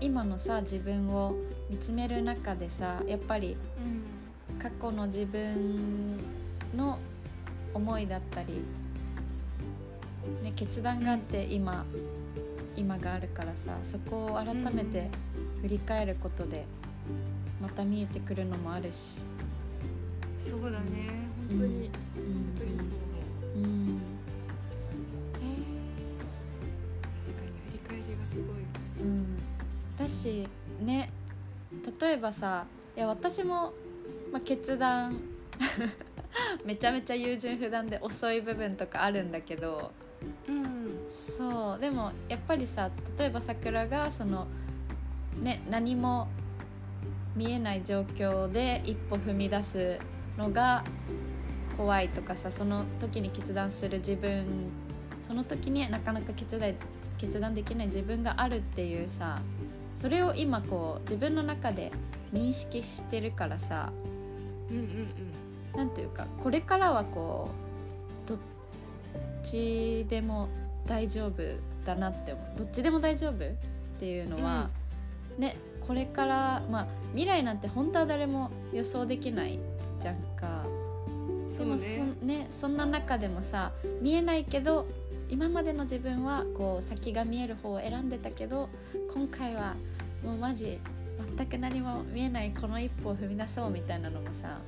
[0.00, 1.34] 今のさ自分を
[1.70, 3.56] 見つめる中でさやっぱり
[4.58, 6.18] 過去の自分
[6.74, 6.98] の
[7.72, 8.62] 思いだったり、
[10.42, 11.84] ね、決断があって今、
[12.76, 15.10] 今があるからさそこを改めて
[15.62, 16.64] 振り返ることで
[17.60, 19.24] また見えてくるのもあるし、
[20.38, 21.26] そうだね。
[21.48, 21.92] 本当に、うん。
[21.92, 21.92] 本
[22.58, 23.16] 当にそう思
[23.54, 24.00] ううん、
[25.22, 25.46] へ
[27.24, 28.56] 確かに振り返りがすごい。
[28.98, 29.36] えうん。
[29.96, 30.48] だし
[30.80, 31.10] ね
[32.00, 32.66] 例えばさ
[32.96, 33.72] いや私も、
[34.32, 35.20] まあ、決断。
[36.64, 39.90] めちゃめちゃ優柔不断で遅い部分とかあるんだけど。
[40.48, 40.66] うん。
[41.08, 41.80] そう。
[41.80, 44.46] でもやっぱりさ例えば桜がその
[45.40, 46.28] ね何も
[47.36, 49.98] 見えない状況で一歩踏み出す
[50.38, 50.82] のが
[51.76, 54.46] 怖いとかさその時に決断する自分
[55.26, 56.74] その時になかなか決断
[57.18, 59.40] 決断できない自分があるっていうさ
[59.94, 61.92] それを今こう自分の中で
[62.32, 63.92] 認識してるからさ
[64.70, 65.36] うんうんうん
[65.76, 67.50] なんていうかこれからはこ
[68.24, 68.38] うどっ
[69.44, 70.48] ちでも
[70.86, 71.42] 大丈夫
[71.84, 72.58] だなって思う。
[72.58, 73.50] どっちでも大丈夫っ
[73.98, 74.70] ていうのは、
[75.38, 79.58] ねこれからまあ未来なんて本当は誰も予想できない
[80.00, 80.64] じゃんか。
[81.56, 83.72] でもそ,、ねね、そんな中でもさ
[84.02, 84.86] 見えないけど
[85.30, 88.68] 今までの自分はこう先が見える方を選んでたけど
[89.14, 89.74] 今回は
[90.24, 90.78] もうマジ
[91.36, 94.58] 全く何も見えないこの一歩を踏み出そうみたいなのもさ。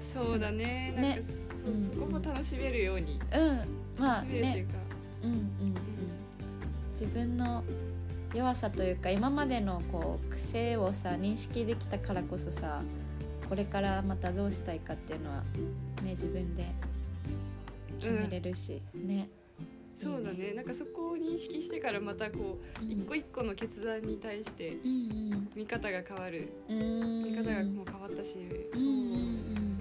[0.00, 0.92] そうだね。
[0.96, 1.22] なんかね
[1.64, 1.90] そ,、うん。
[1.90, 3.18] そこも楽しめるように。
[3.32, 3.58] うん。
[3.98, 4.78] まあ楽しめるっていねうか、
[5.22, 5.74] うんうんうん。
[6.92, 7.64] 自分の
[8.34, 12.82] 弱さというか今までのこう癖をさ認識できたからこそさ
[13.48, 15.42] これからまたどうしたいかっていうのは
[16.02, 16.66] ね自分で
[17.98, 19.28] 決めれるし、ね。
[19.94, 20.54] そうだね。
[20.54, 22.92] なんかそこを認識してからまたこう、うん。
[22.92, 26.50] 一個一個の決断に対してうん見方が変わる。
[26.70, 26.80] うん。
[26.80, 28.38] うん見方がもう変わったし、
[28.74, 29.78] うん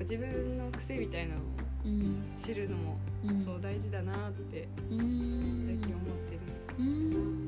[0.00, 1.44] 自分の癖みたいなのを
[1.84, 2.32] うん。
[2.36, 3.38] 知るのも、うん。
[3.38, 4.98] そう大事だなってうん。
[5.68, 7.45] 最近思ってる、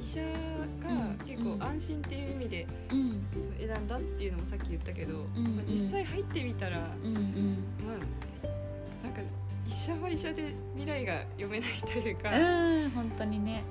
[0.00, 1.18] 医者うん。
[1.18, 3.26] が結構安心っていう意味でうん。
[3.34, 5.56] そう選んだっていうのもさっき言ったけど、うん。
[5.56, 7.58] まあ、実際入ってみたら、うんうん。
[7.86, 9.20] まあなんか
[9.66, 13.62] 医者は医者で未来が読めないというか、うんうん本当にね。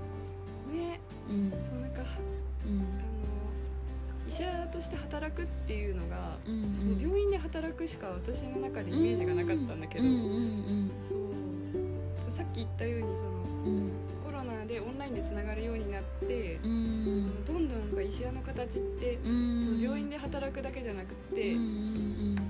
[0.73, 0.99] ね。
[1.29, 1.51] うん。
[1.51, 2.05] そうなんかあ
[2.65, 2.79] うん。
[2.79, 2.85] の
[4.27, 10.91] 医者として働くっていうのが、うんもう病院で働くしか私の中でイメージがなかったんだけど、うんうん。
[11.07, 12.31] そう。
[12.31, 13.29] さっき言ったようにその
[13.65, 13.89] うん
[14.67, 17.45] でオンラインでつながるようになって、うん。
[17.45, 19.79] どんどんやっぱ医者の形って、うん。
[19.81, 21.55] 病院で働くだけじゃなくって、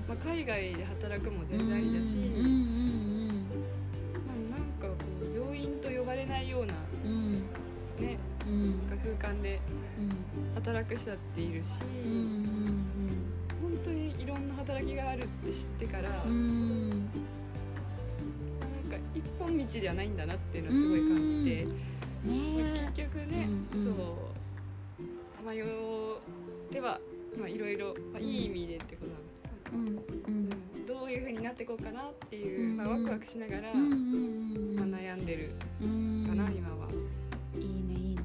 [0.08, 3.28] まあ、海外で働くも全然ありだし、うんうん
[4.26, 8.88] まあ、なんかこう病院と呼ばれないような、ね、うん。
[8.88, 9.60] なんか空間で
[9.98, 10.26] うん。
[10.56, 11.68] 働く人だっているし、
[13.60, 16.24] 本当にいろんな働きがあるって知ってから、
[19.14, 21.95] 一本道ではないんだなっていうのをすごい感じて、まあ
[22.26, 23.84] ね結局ね、うんうん。
[23.84, 23.94] そう。
[25.38, 25.64] 玉代
[26.72, 26.98] では
[27.38, 30.34] まあいろいろ、まあ、いい意味でってことなの、うんううん。
[30.44, 30.50] ん
[30.86, 35.50] どういう風になっていこうかなっていう、うんまあ、ワクワクしながら、うんうんまあ、悩んでる
[35.82, 36.88] うんかな、今は。
[37.58, 38.22] いいねいいね。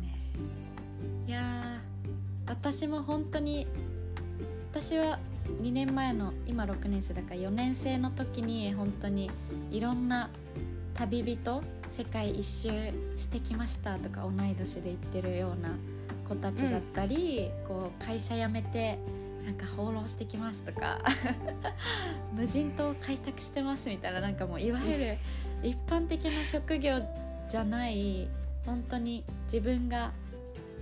[1.27, 3.67] いやー私も本当に
[4.71, 5.19] 私は
[5.61, 9.29] 2年前の今6年生だから4年生の時に本当に
[9.71, 10.29] いろんな
[10.93, 11.63] 旅人
[11.95, 12.69] 世界一周
[13.17, 15.75] してきましたとか同い年で言ってるような
[16.27, 18.97] 子たちだったり、こう会社辞めて
[19.45, 20.99] なんか放浪してきますとか
[22.33, 25.17] 無人島を開拓してますみたいななんかもういわゆる
[25.63, 27.01] 一般的な職業
[27.49, 28.29] じゃない
[28.65, 30.13] 本当に自分が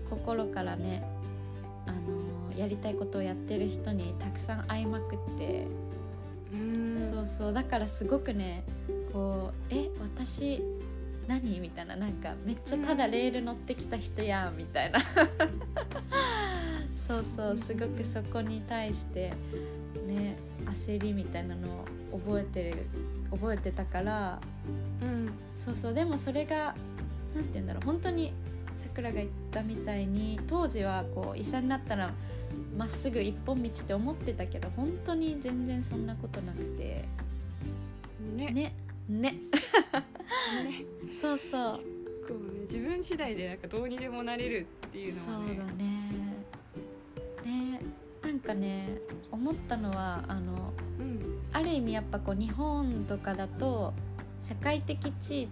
[0.09, 1.03] 心からね、
[1.85, 5.65] あのーやりたいことをやってる人にたくさん会いまくって、
[6.51, 6.97] うん。
[6.99, 8.63] そうそうだからすごくね
[9.13, 10.61] こう「え私
[11.29, 11.95] 何?」みたいな。
[11.95, 14.99] なんかめっちゃただレール乗ってきた人やんみたいな。
[17.07, 17.57] そうそう。
[17.57, 19.31] すごくそこに対して
[20.07, 21.67] ね焦りみたいなの
[22.13, 22.87] を覚えてる
[23.31, 24.39] 覚えてたから。
[25.01, 25.29] うん。
[25.55, 25.93] そうそう。
[25.93, 26.75] でもそれが
[27.35, 27.85] なんて言うんだろう。
[27.85, 28.33] 本当に
[28.81, 32.11] さくらが言ったみたいに当時はこう医者になったら
[32.75, 37.05] まっすぐ一本道って思ってたけど本当に全然そんなことなくて。
[38.35, 38.51] ね。
[38.51, 38.73] ね。
[39.07, 39.35] ね。
[40.63, 41.79] ねそうそう。
[42.27, 45.55] こうね自分次第でなんかどうにでもなれるっていうそうのはね。
[47.43, 47.71] だね。
[47.71, 47.81] ね
[48.21, 48.99] なんかね
[49.31, 51.39] 思ったのはあのうん。
[51.51, 53.93] ある意味やっぱこう日本とかだと
[54.41, 55.49] 社会的地位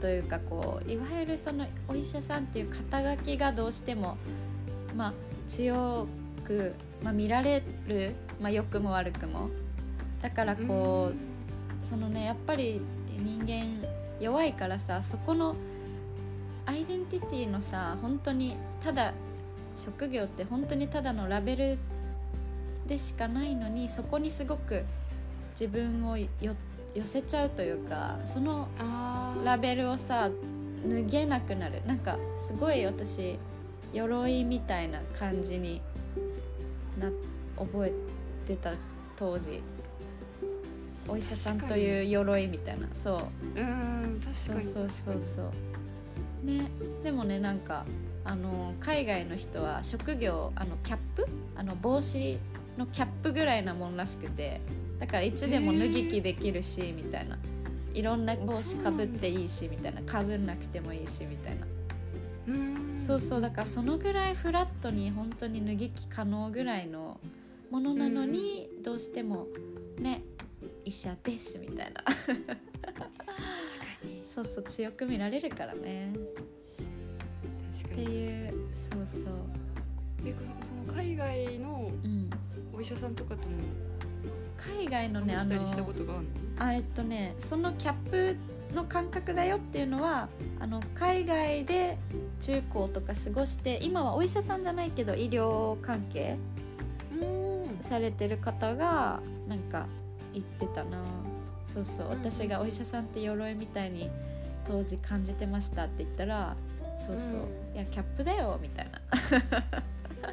[0.00, 4.16] というかこういわゆるそのお医者さんっていう肩書きがどうしても
[4.96, 5.12] まあ
[5.48, 6.06] 強
[6.44, 9.50] く、まあ、見られる、まあ、良くも悪くも。
[10.22, 12.80] だからこう、そのねやっぱり
[13.18, 13.86] 人間
[14.20, 15.54] 弱いからさそこの
[16.66, 19.12] アイデンティティのさ本当にただ
[19.76, 21.78] 職業って本当にただのラベル
[22.86, 24.84] でしかないのにそこにすごく
[25.52, 26.28] 自分をよ
[26.94, 28.68] 寄せちゃうというかその
[29.44, 30.30] ラベルをさ
[30.88, 31.82] 脱げなくなる。
[31.86, 33.38] なんかすごい私
[33.92, 35.80] 鎧みたいな感じに
[36.98, 37.10] な
[37.56, 37.92] 覚え
[38.46, 38.72] てた
[39.16, 39.60] 当時
[41.08, 42.86] お医者さんという鎧みたいな。
[42.92, 43.60] そう。
[43.60, 44.34] うん確かに。
[44.34, 45.42] そうそうそうそ
[46.42, 46.46] う。
[46.46, 46.70] ね。
[47.02, 47.84] でもねなんか
[48.24, 51.26] あの海外の人は職業あのキャップ？
[51.56, 52.38] あの帽子
[52.76, 54.60] のキャップぐらいなもんらしくて
[54.98, 57.38] だからいつでも脱ぎ着できるしみたいな。
[57.94, 60.02] いろんな帽子かぶっていいしみたいな。
[60.02, 61.66] かぶんなくてもいいしみたいな。
[62.48, 63.00] うん。
[63.04, 63.40] そうそう。
[63.40, 67.18] だからそのぐらいフラットに本当に脱ぎ着可能ぐらいの
[67.70, 69.46] ものなのにどうしても
[69.98, 70.22] ね
[70.84, 72.02] 医者ですみたいな。
[72.02, 72.26] 確か
[74.04, 74.22] に。
[74.24, 76.12] そうそう強く見られるからね。
[76.12, 78.04] って確かに。
[78.04, 79.24] いうそうそう。
[80.24, 82.30] えその海外のうん。
[82.74, 83.56] お医者さんとかとも
[84.56, 88.36] 海外のねあの話したりしたことがあるのあえっとねそのキャップ
[88.72, 90.28] の感覚だよっていうのは
[90.60, 91.98] あの海外で
[92.38, 96.36] 中高とか過ごして今はお医者さんじゃないけど医療関係
[97.20, 97.78] うん。
[97.80, 99.86] されてる方がなんか
[100.40, 100.98] 言ってたな。
[101.66, 102.06] そうそう。
[102.06, 104.10] うん私がお医者さんって鎧みたいに
[104.66, 106.56] 当時感じてましたって言ったら
[107.06, 107.40] そうそう、う
[107.72, 107.76] ん。
[107.76, 109.00] いやキャップだよみたいな。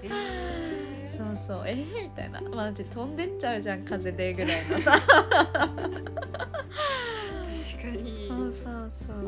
[0.01, 1.15] えー。
[1.15, 1.63] そうそう。
[1.65, 2.41] えー、みたいな。
[2.41, 4.91] マジ飛んでっちゃうじゃん風でぐらいのさ。
[4.91, 5.15] 確か
[7.91, 8.27] に。
[8.27, 9.13] そうそうそう、か。
[9.13, 9.19] うん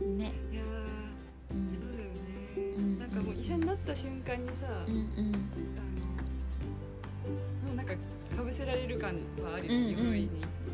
[0.00, 0.62] うん、ね、いや
[1.50, 1.92] そうん。
[1.92, 2.10] だよね、
[2.76, 2.98] うん。
[2.98, 5.00] なんかもう医者になった瞬間にさ、うんうん。
[5.00, 5.00] あ
[6.00, 6.06] の
[7.66, 7.92] もうなんか
[8.36, 9.10] かぶせられる感
[9.42, 10.30] はあるよ、うんうん鎧に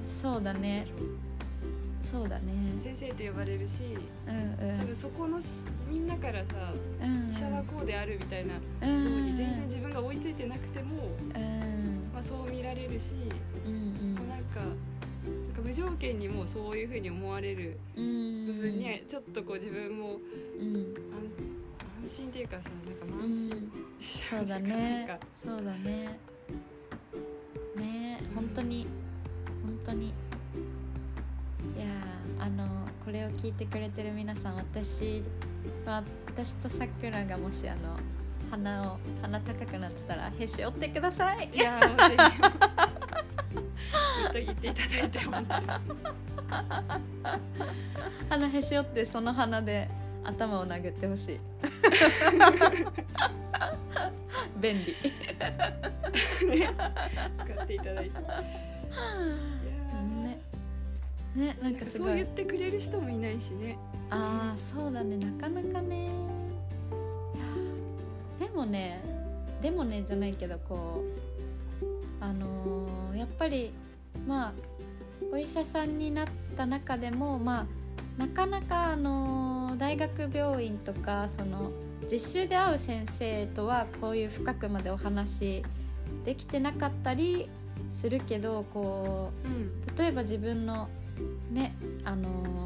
[0.07, 0.87] そうだね。
[2.03, 2.53] そうだね。
[2.83, 3.83] 先生って呼ばれるし
[4.27, 4.79] うんうん。
[4.81, 5.39] 多分そこの
[5.89, 8.55] みんなからさうん医者はこうであるみたいな
[8.87, 10.97] に全然自分が追いついてなくても、
[11.35, 13.15] うんまあ、そう見られるし、
[13.67, 14.67] うんもうなんかな
[15.53, 20.17] んか無条件にもうそういうふうに思われるうん部分にちょっとこう自分も
[20.59, 20.95] うん。
[22.03, 25.19] 安心っていうかさなんか満身、うん そうだね。
[25.45, 26.19] そうだね
[27.77, 28.87] ね本当に
[29.63, 30.13] 本当に。
[31.77, 32.67] いやーあの
[33.05, 35.23] これを聞いてくれてる皆さん私
[35.87, 37.97] は私とさくらがもしあの
[38.51, 41.51] 鼻を鼻高くなってたらへし折ってください。
[41.53, 41.97] いやー
[44.33, 45.67] 言っていただいて本当に。
[48.29, 49.89] 鼻へし折ってその鼻で
[50.25, 51.41] 頭を殴ってほしい。
[54.61, 54.95] 便利
[56.57, 58.19] 使っていただいて。
[60.23, 60.41] ね。
[61.37, 62.09] ねなんかすごい。
[62.09, 63.79] そう言ってくれる人もいないしね。
[64.11, 65.17] ああそうだね。
[65.17, 66.11] なかなかね。
[68.41, 69.01] でもね
[69.63, 71.05] でもねじゃないけどこ
[71.83, 71.85] う
[72.21, 73.73] あのーやっぱり
[74.27, 74.53] まあ
[75.31, 77.67] お医者さんになった中でもまあ
[78.19, 81.71] なかなかあのー大学病院とかその
[82.11, 85.63] 実習で会う先生とはこういう深くまでお話
[86.25, 87.49] できてなかったり
[87.93, 89.97] するけどこううん。
[89.97, 90.89] 例えば自分の
[91.51, 92.61] ねあのー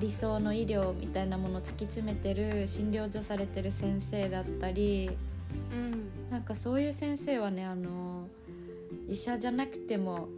[0.00, 5.10] 理想の医療みたいなものを突き詰めてる診療所されてる先生だったり
[5.72, 6.30] うん。
[6.30, 10.28] なんかそういう先生はねあのー医者じゃなくても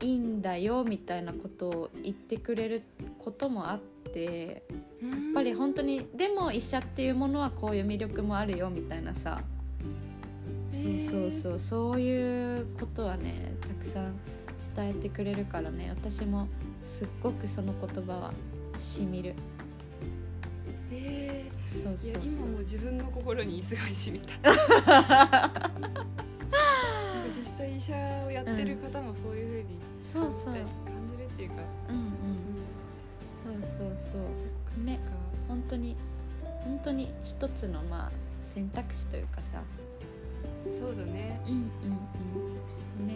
[0.00, 2.82] いいんだよみたいなことを言ってくれる
[3.18, 3.80] こともあっ
[4.12, 4.62] て
[5.02, 9.40] ややっぱり本当にでも医者っていうものはこういう魅力もあるよみたいなさ
[10.72, 14.14] そうそうそうそういうことはねたくさん
[14.74, 16.48] 伝えてくれるからね私も
[16.82, 18.32] すっごくその言葉は
[18.78, 19.34] しみる。
[20.90, 22.28] えそうーいやそう。
[22.28, 25.70] そう今も自分の心にすごい染みたなんか
[27.36, 27.94] 実際医者
[28.26, 30.54] をやってる方もそういうふうにそうそう。
[30.54, 30.64] 感
[31.08, 31.56] じるっていうか。
[31.88, 33.62] うんうんうん。
[33.62, 34.20] そうそうそう。
[34.74, 35.00] そっね
[35.48, 35.96] 本当に
[36.64, 38.12] 本当に一つのまあ
[38.44, 39.60] 選択肢というかさ
[40.64, 41.40] そうだね。
[41.46, 41.62] うんうん
[43.00, 43.06] うん。
[43.06, 43.14] ね。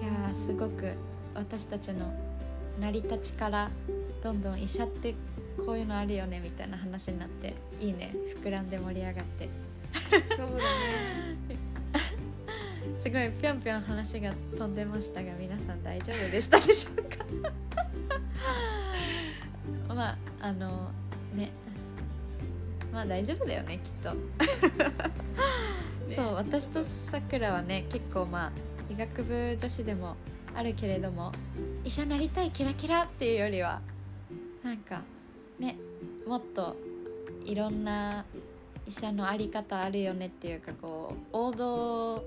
[0.00, 0.92] いやーすごく
[1.34, 2.12] 私たちの
[2.80, 3.70] 成り立ちから
[4.22, 5.14] どんどん医者って
[5.64, 8.14] こういうのあるよねみたいな話になっていいね。
[8.42, 9.48] 膨らんで盛り上がって。
[10.36, 10.62] そうだね。
[13.00, 17.24] すごいぴょんぴょん話が飛んでましたが皆さん大丈夫でしたでしょうか？
[19.94, 20.90] まああの
[21.34, 21.50] ね。
[22.92, 24.14] まあ大丈夫だよねきっと。
[24.14, 24.20] ね
[26.14, 28.52] そう私とさくらはね結構まあ
[28.92, 30.16] 医学部女子でも
[30.54, 31.32] あるけれども
[31.84, 33.80] 医者なりたいキラキラっていうよりは
[34.62, 35.02] なんか
[35.58, 35.76] ね
[36.26, 36.76] もっと
[37.44, 38.24] いろんな
[38.86, 42.24] 医者の在り方あるよねっていうかこう王道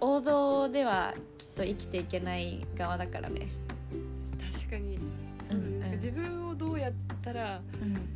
[0.00, 3.48] 王道ではきっと生きていけない側だからね。
[4.52, 4.98] 確かに。
[5.48, 7.92] そうだね、うんなんか自分をどうやったらうん。
[7.92, 8.08] なんか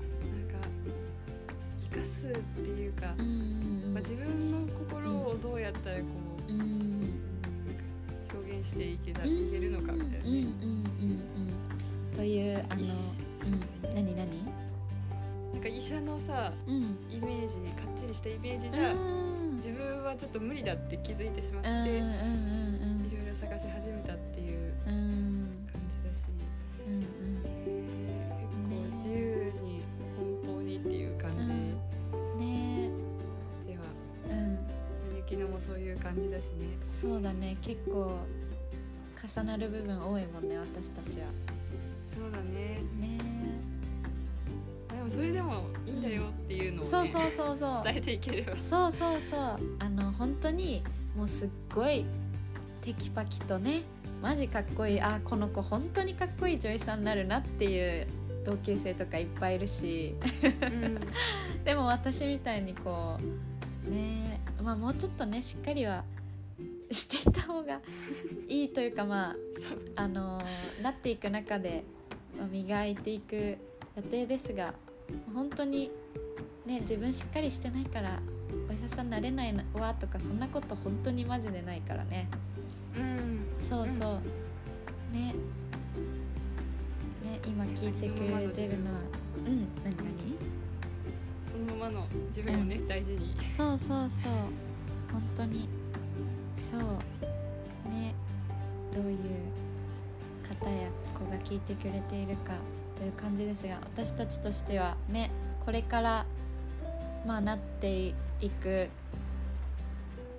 [1.93, 6.03] 生かすっていうか、うんうんまあ、自分の心をどうやったらこ
[6.49, 6.85] う、うんうん
[8.35, 10.47] 表現していけたいけるのかみたいなね、
[12.17, 12.83] というあの、
[13.95, 14.45] 何何？
[15.53, 16.99] なんか医者のさうん。
[17.09, 19.57] イメージかっちりしたイメージじゃ、うん。
[19.59, 22.01] 自分はちょっと無理だって気づいてしまって、いろい
[23.29, 24.73] ろ探し始めたっていう。
[24.89, 25.64] うん
[36.15, 36.79] 感じだしね。
[36.87, 37.57] そうだね。
[37.61, 38.12] 結構
[39.37, 41.27] 重なる部分多いもんね私たちは。
[42.07, 42.83] そうだね。
[43.01, 43.19] ね。
[44.89, 47.85] でもそれでもいいんだよっていうのを、ねそうそうそうそう。
[47.85, 48.57] 伝えていければ。
[48.57, 49.59] そうそうそう。
[49.81, 50.83] あの本当に
[51.17, 52.05] もうすっごい
[52.81, 53.83] テキパキとね
[54.23, 58.07] マジかっこいいあこの子本当にかっこいい女優さんになるなっていう
[58.45, 60.15] 同級生とかいっぱいいるし。
[60.43, 61.01] うん。
[61.65, 63.19] でも私みたいにこ
[63.89, 66.05] うねまあもうちょっとねしっかりは
[66.91, 67.81] していった方が
[68.49, 69.35] いいというかま
[69.97, 70.41] ああの
[70.83, 71.85] なっていく中で、
[72.39, 73.59] まあ磨いていく
[73.97, 74.75] 予定ですが
[75.35, 75.91] 本当に
[76.65, 78.21] ね自分しっかりしてないから
[78.69, 82.29] お医者さんになれないわとかそんなこと本当にマジでないからね。
[82.97, 83.47] うん。
[83.62, 84.19] そうそ
[85.12, 85.35] う、ね。
[87.25, 89.01] ね今聞いてくれてるのは
[89.47, 89.69] うん。
[89.85, 90.24] 何何？
[91.85, 93.37] その自分をね、大事に。
[93.55, 94.32] そうそうそう
[95.12, 95.68] 本当に
[96.57, 96.80] そう
[97.91, 98.14] ね
[98.91, 99.18] どういう
[100.43, 102.55] 方や子が聞いてくれているか
[102.97, 105.30] という感じですが私たちとしてはね
[105.61, 106.26] これから
[107.26, 108.89] まあなっていく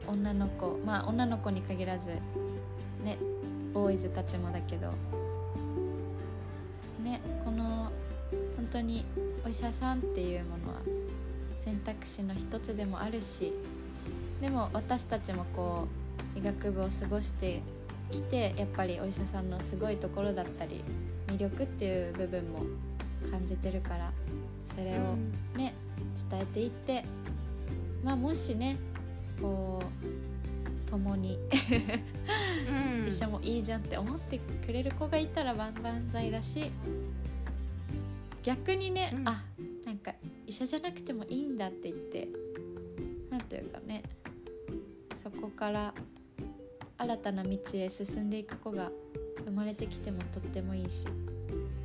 [0.07, 2.09] 女の子まあ女の子に限らず
[3.03, 3.19] ね
[3.71, 4.91] ボーイズたちもだけど
[7.03, 7.91] ねこの
[8.57, 9.05] 本当に
[9.45, 10.94] お医者さんっていうものは
[11.65, 13.53] 選択肢の一つでもあるし
[14.39, 15.87] でも私たちもこ
[16.35, 17.61] う医学部を過ごして
[18.11, 20.83] きてやっぱりお医者さんのすごいところだったり
[21.27, 22.59] 魅力っていう部分も
[23.31, 24.11] 感じてるから
[24.65, 25.15] それを
[25.57, 25.73] ね、
[26.29, 27.03] 伝えていって
[28.03, 28.77] まあもしね
[29.41, 31.37] こう共に
[32.69, 33.07] うん。
[33.07, 36.71] 医者もいいじゃんって思ってくれる子がいたら万々歳だし
[38.43, 39.27] 逆にね、うん。
[39.27, 39.43] あ
[40.47, 42.27] 医者じゃなくてもいいんだって言って
[43.29, 44.03] なんというかね
[45.21, 45.93] そこから
[46.97, 48.91] 新たな道へ進んでいく子が
[49.43, 51.07] 生まれてきてもとってもいいし。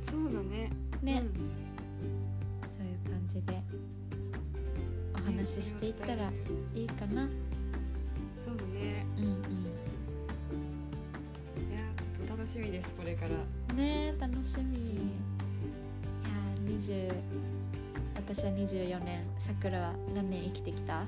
[0.03, 0.71] そうだね。
[1.01, 2.67] ね、うん。
[2.67, 3.61] そういう感じで
[5.13, 6.31] お話ししていったら
[6.73, 7.27] いいかな。
[8.37, 9.05] そうだね。
[9.17, 9.31] うんうん。
[11.71, 13.75] いやーちょっと楽しみですこれから。
[13.75, 14.77] ねえ楽しみ。
[14.79, 14.95] い
[16.23, 17.13] やー20
[18.33, 21.03] 私は24年さくらは何年生きてきた？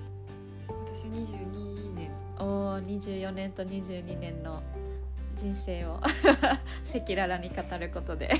[0.67, 2.11] 私22年。
[2.37, 4.61] おお24年と22年の
[5.37, 6.01] 人生を。
[6.03, 8.27] 赤裸々に語ることで。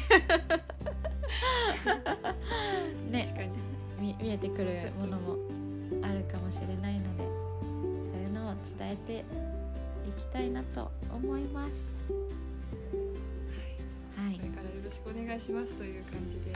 [3.09, 3.51] ね確かに。
[4.01, 5.37] 見見えてくるものも
[6.01, 7.23] あるかもしれないので
[8.11, 9.19] そういうのを伝えて
[10.05, 11.97] いきたいなと思います。
[14.17, 14.35] はい。
[14.35, 16.51] これからよろしくお願いしますという感じで。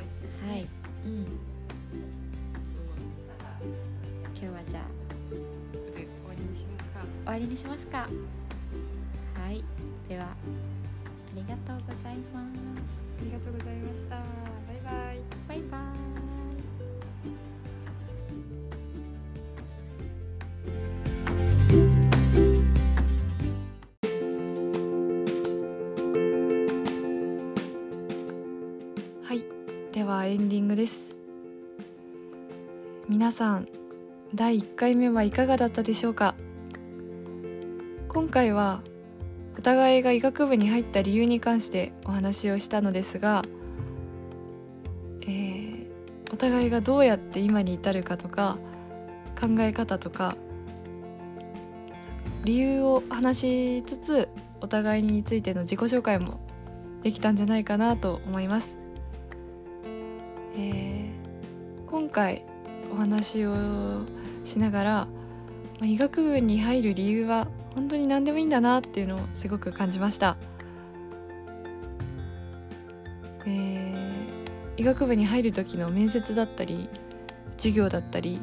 [0.46, 0.68] はい。
[1.06, 1.57] うん
[7.38, 8.10] わりにしますか。
[9.36, 9.64] はい。
[10.10, 10.28] ではあ
[11.36, 13.04] りがとうございます。
[13.22, 14.16] ありがとうございました。
[14.16, 14.24] バ
[14.74, 15.20] イバイ。
[15.48, 15.82] バイバイ。
[29.24, 29.46] はい。
[29.94, 31.16] ではエンディングです。
[33.08, 33.68] 皆さん
[34.34, 36.36] 第1回目はいかがだったでしょうか
[38.28, 38.82] 今回は
[39.58, 43.46] お互いが医学部に入った理由に関してお話をしたのですが、
[45.22, 45.88] えー
[46.30, 48.58] お互いがどうやって今に至るかとか
[49.40, 50.36] 考え方とか
[52.44, 54.28] 理由を話しつつ
[54.60, 56.42] お互いについての自己紹介も
[57.04, 58.78] できたんじゃないかなと思います。
[60.58, 62.44] えー今回
[62.92, 63.56] お話を
[64.44, 65.08] しながら、ま
[65.84, 67.48] あ医学部に入る理由は
[67.78, 70.36] 本当に何でもいいんだなっていうのをすごく感じました。
[73.46, 73.98] えー
[74.78, 76.88] 医学部に入る時の面接だったり
[77.54, 78.40] 授業だったり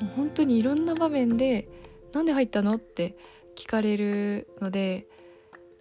[0.00, 1.68] もう本当にいろんな場面で
[2.12, 3.16] 「なんで入ったの?」って
[3.54, 5.06] 聞かれるので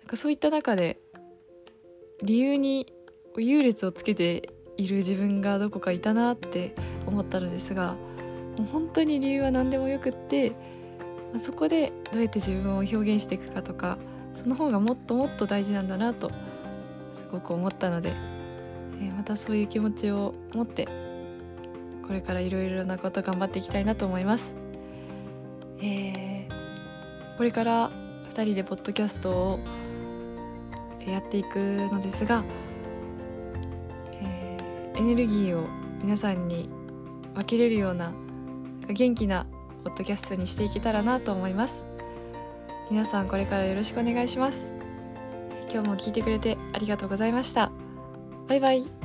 [0.02, 1.02] なんかそういった中で
[2.22, 2.94] 理由に
[3.38, 6.76] 優劣をつけている自分がどこかいたなって
[7.08, 7.96] 思ったのですが
[8.58, 10.52] もう本当に理由は何でもよくって、
[11.32, 13.98] まあそこでどうやって自分を表現していくかとか
[14.34, 16.32] その方がもっともっと大事なんだなと
[17.12, 18.14] すごく思ったので、
[19.00, 20.88] えーまたそういう気持ちを持って
[22.08, 24.56] これからいろいろなこと頑張っていきたいなと思います。
[25.80, 26.62] えー
[27.38, 27.90] これから
[28.30, 29.60] 2人でポッドキャストを
[31.08, 31.58] やっていく
[31.92, 32.44] のですが、
[34.22, 35.68] えーエネルギーを
[36.04, 36.70] 皆さんに
[37.34, 38.14] 分けれるような
[38.88, 39.48] 元気な
[39.84, 41.86] ポッドキャストにしていけたらなと思います。
[42.90, 44.74] 皆さんこれからよろしくお願いします。
[45.72, 47.72] 今日も聞いてくれてありがとうございました。
[48.48, 49.01] バイバイ。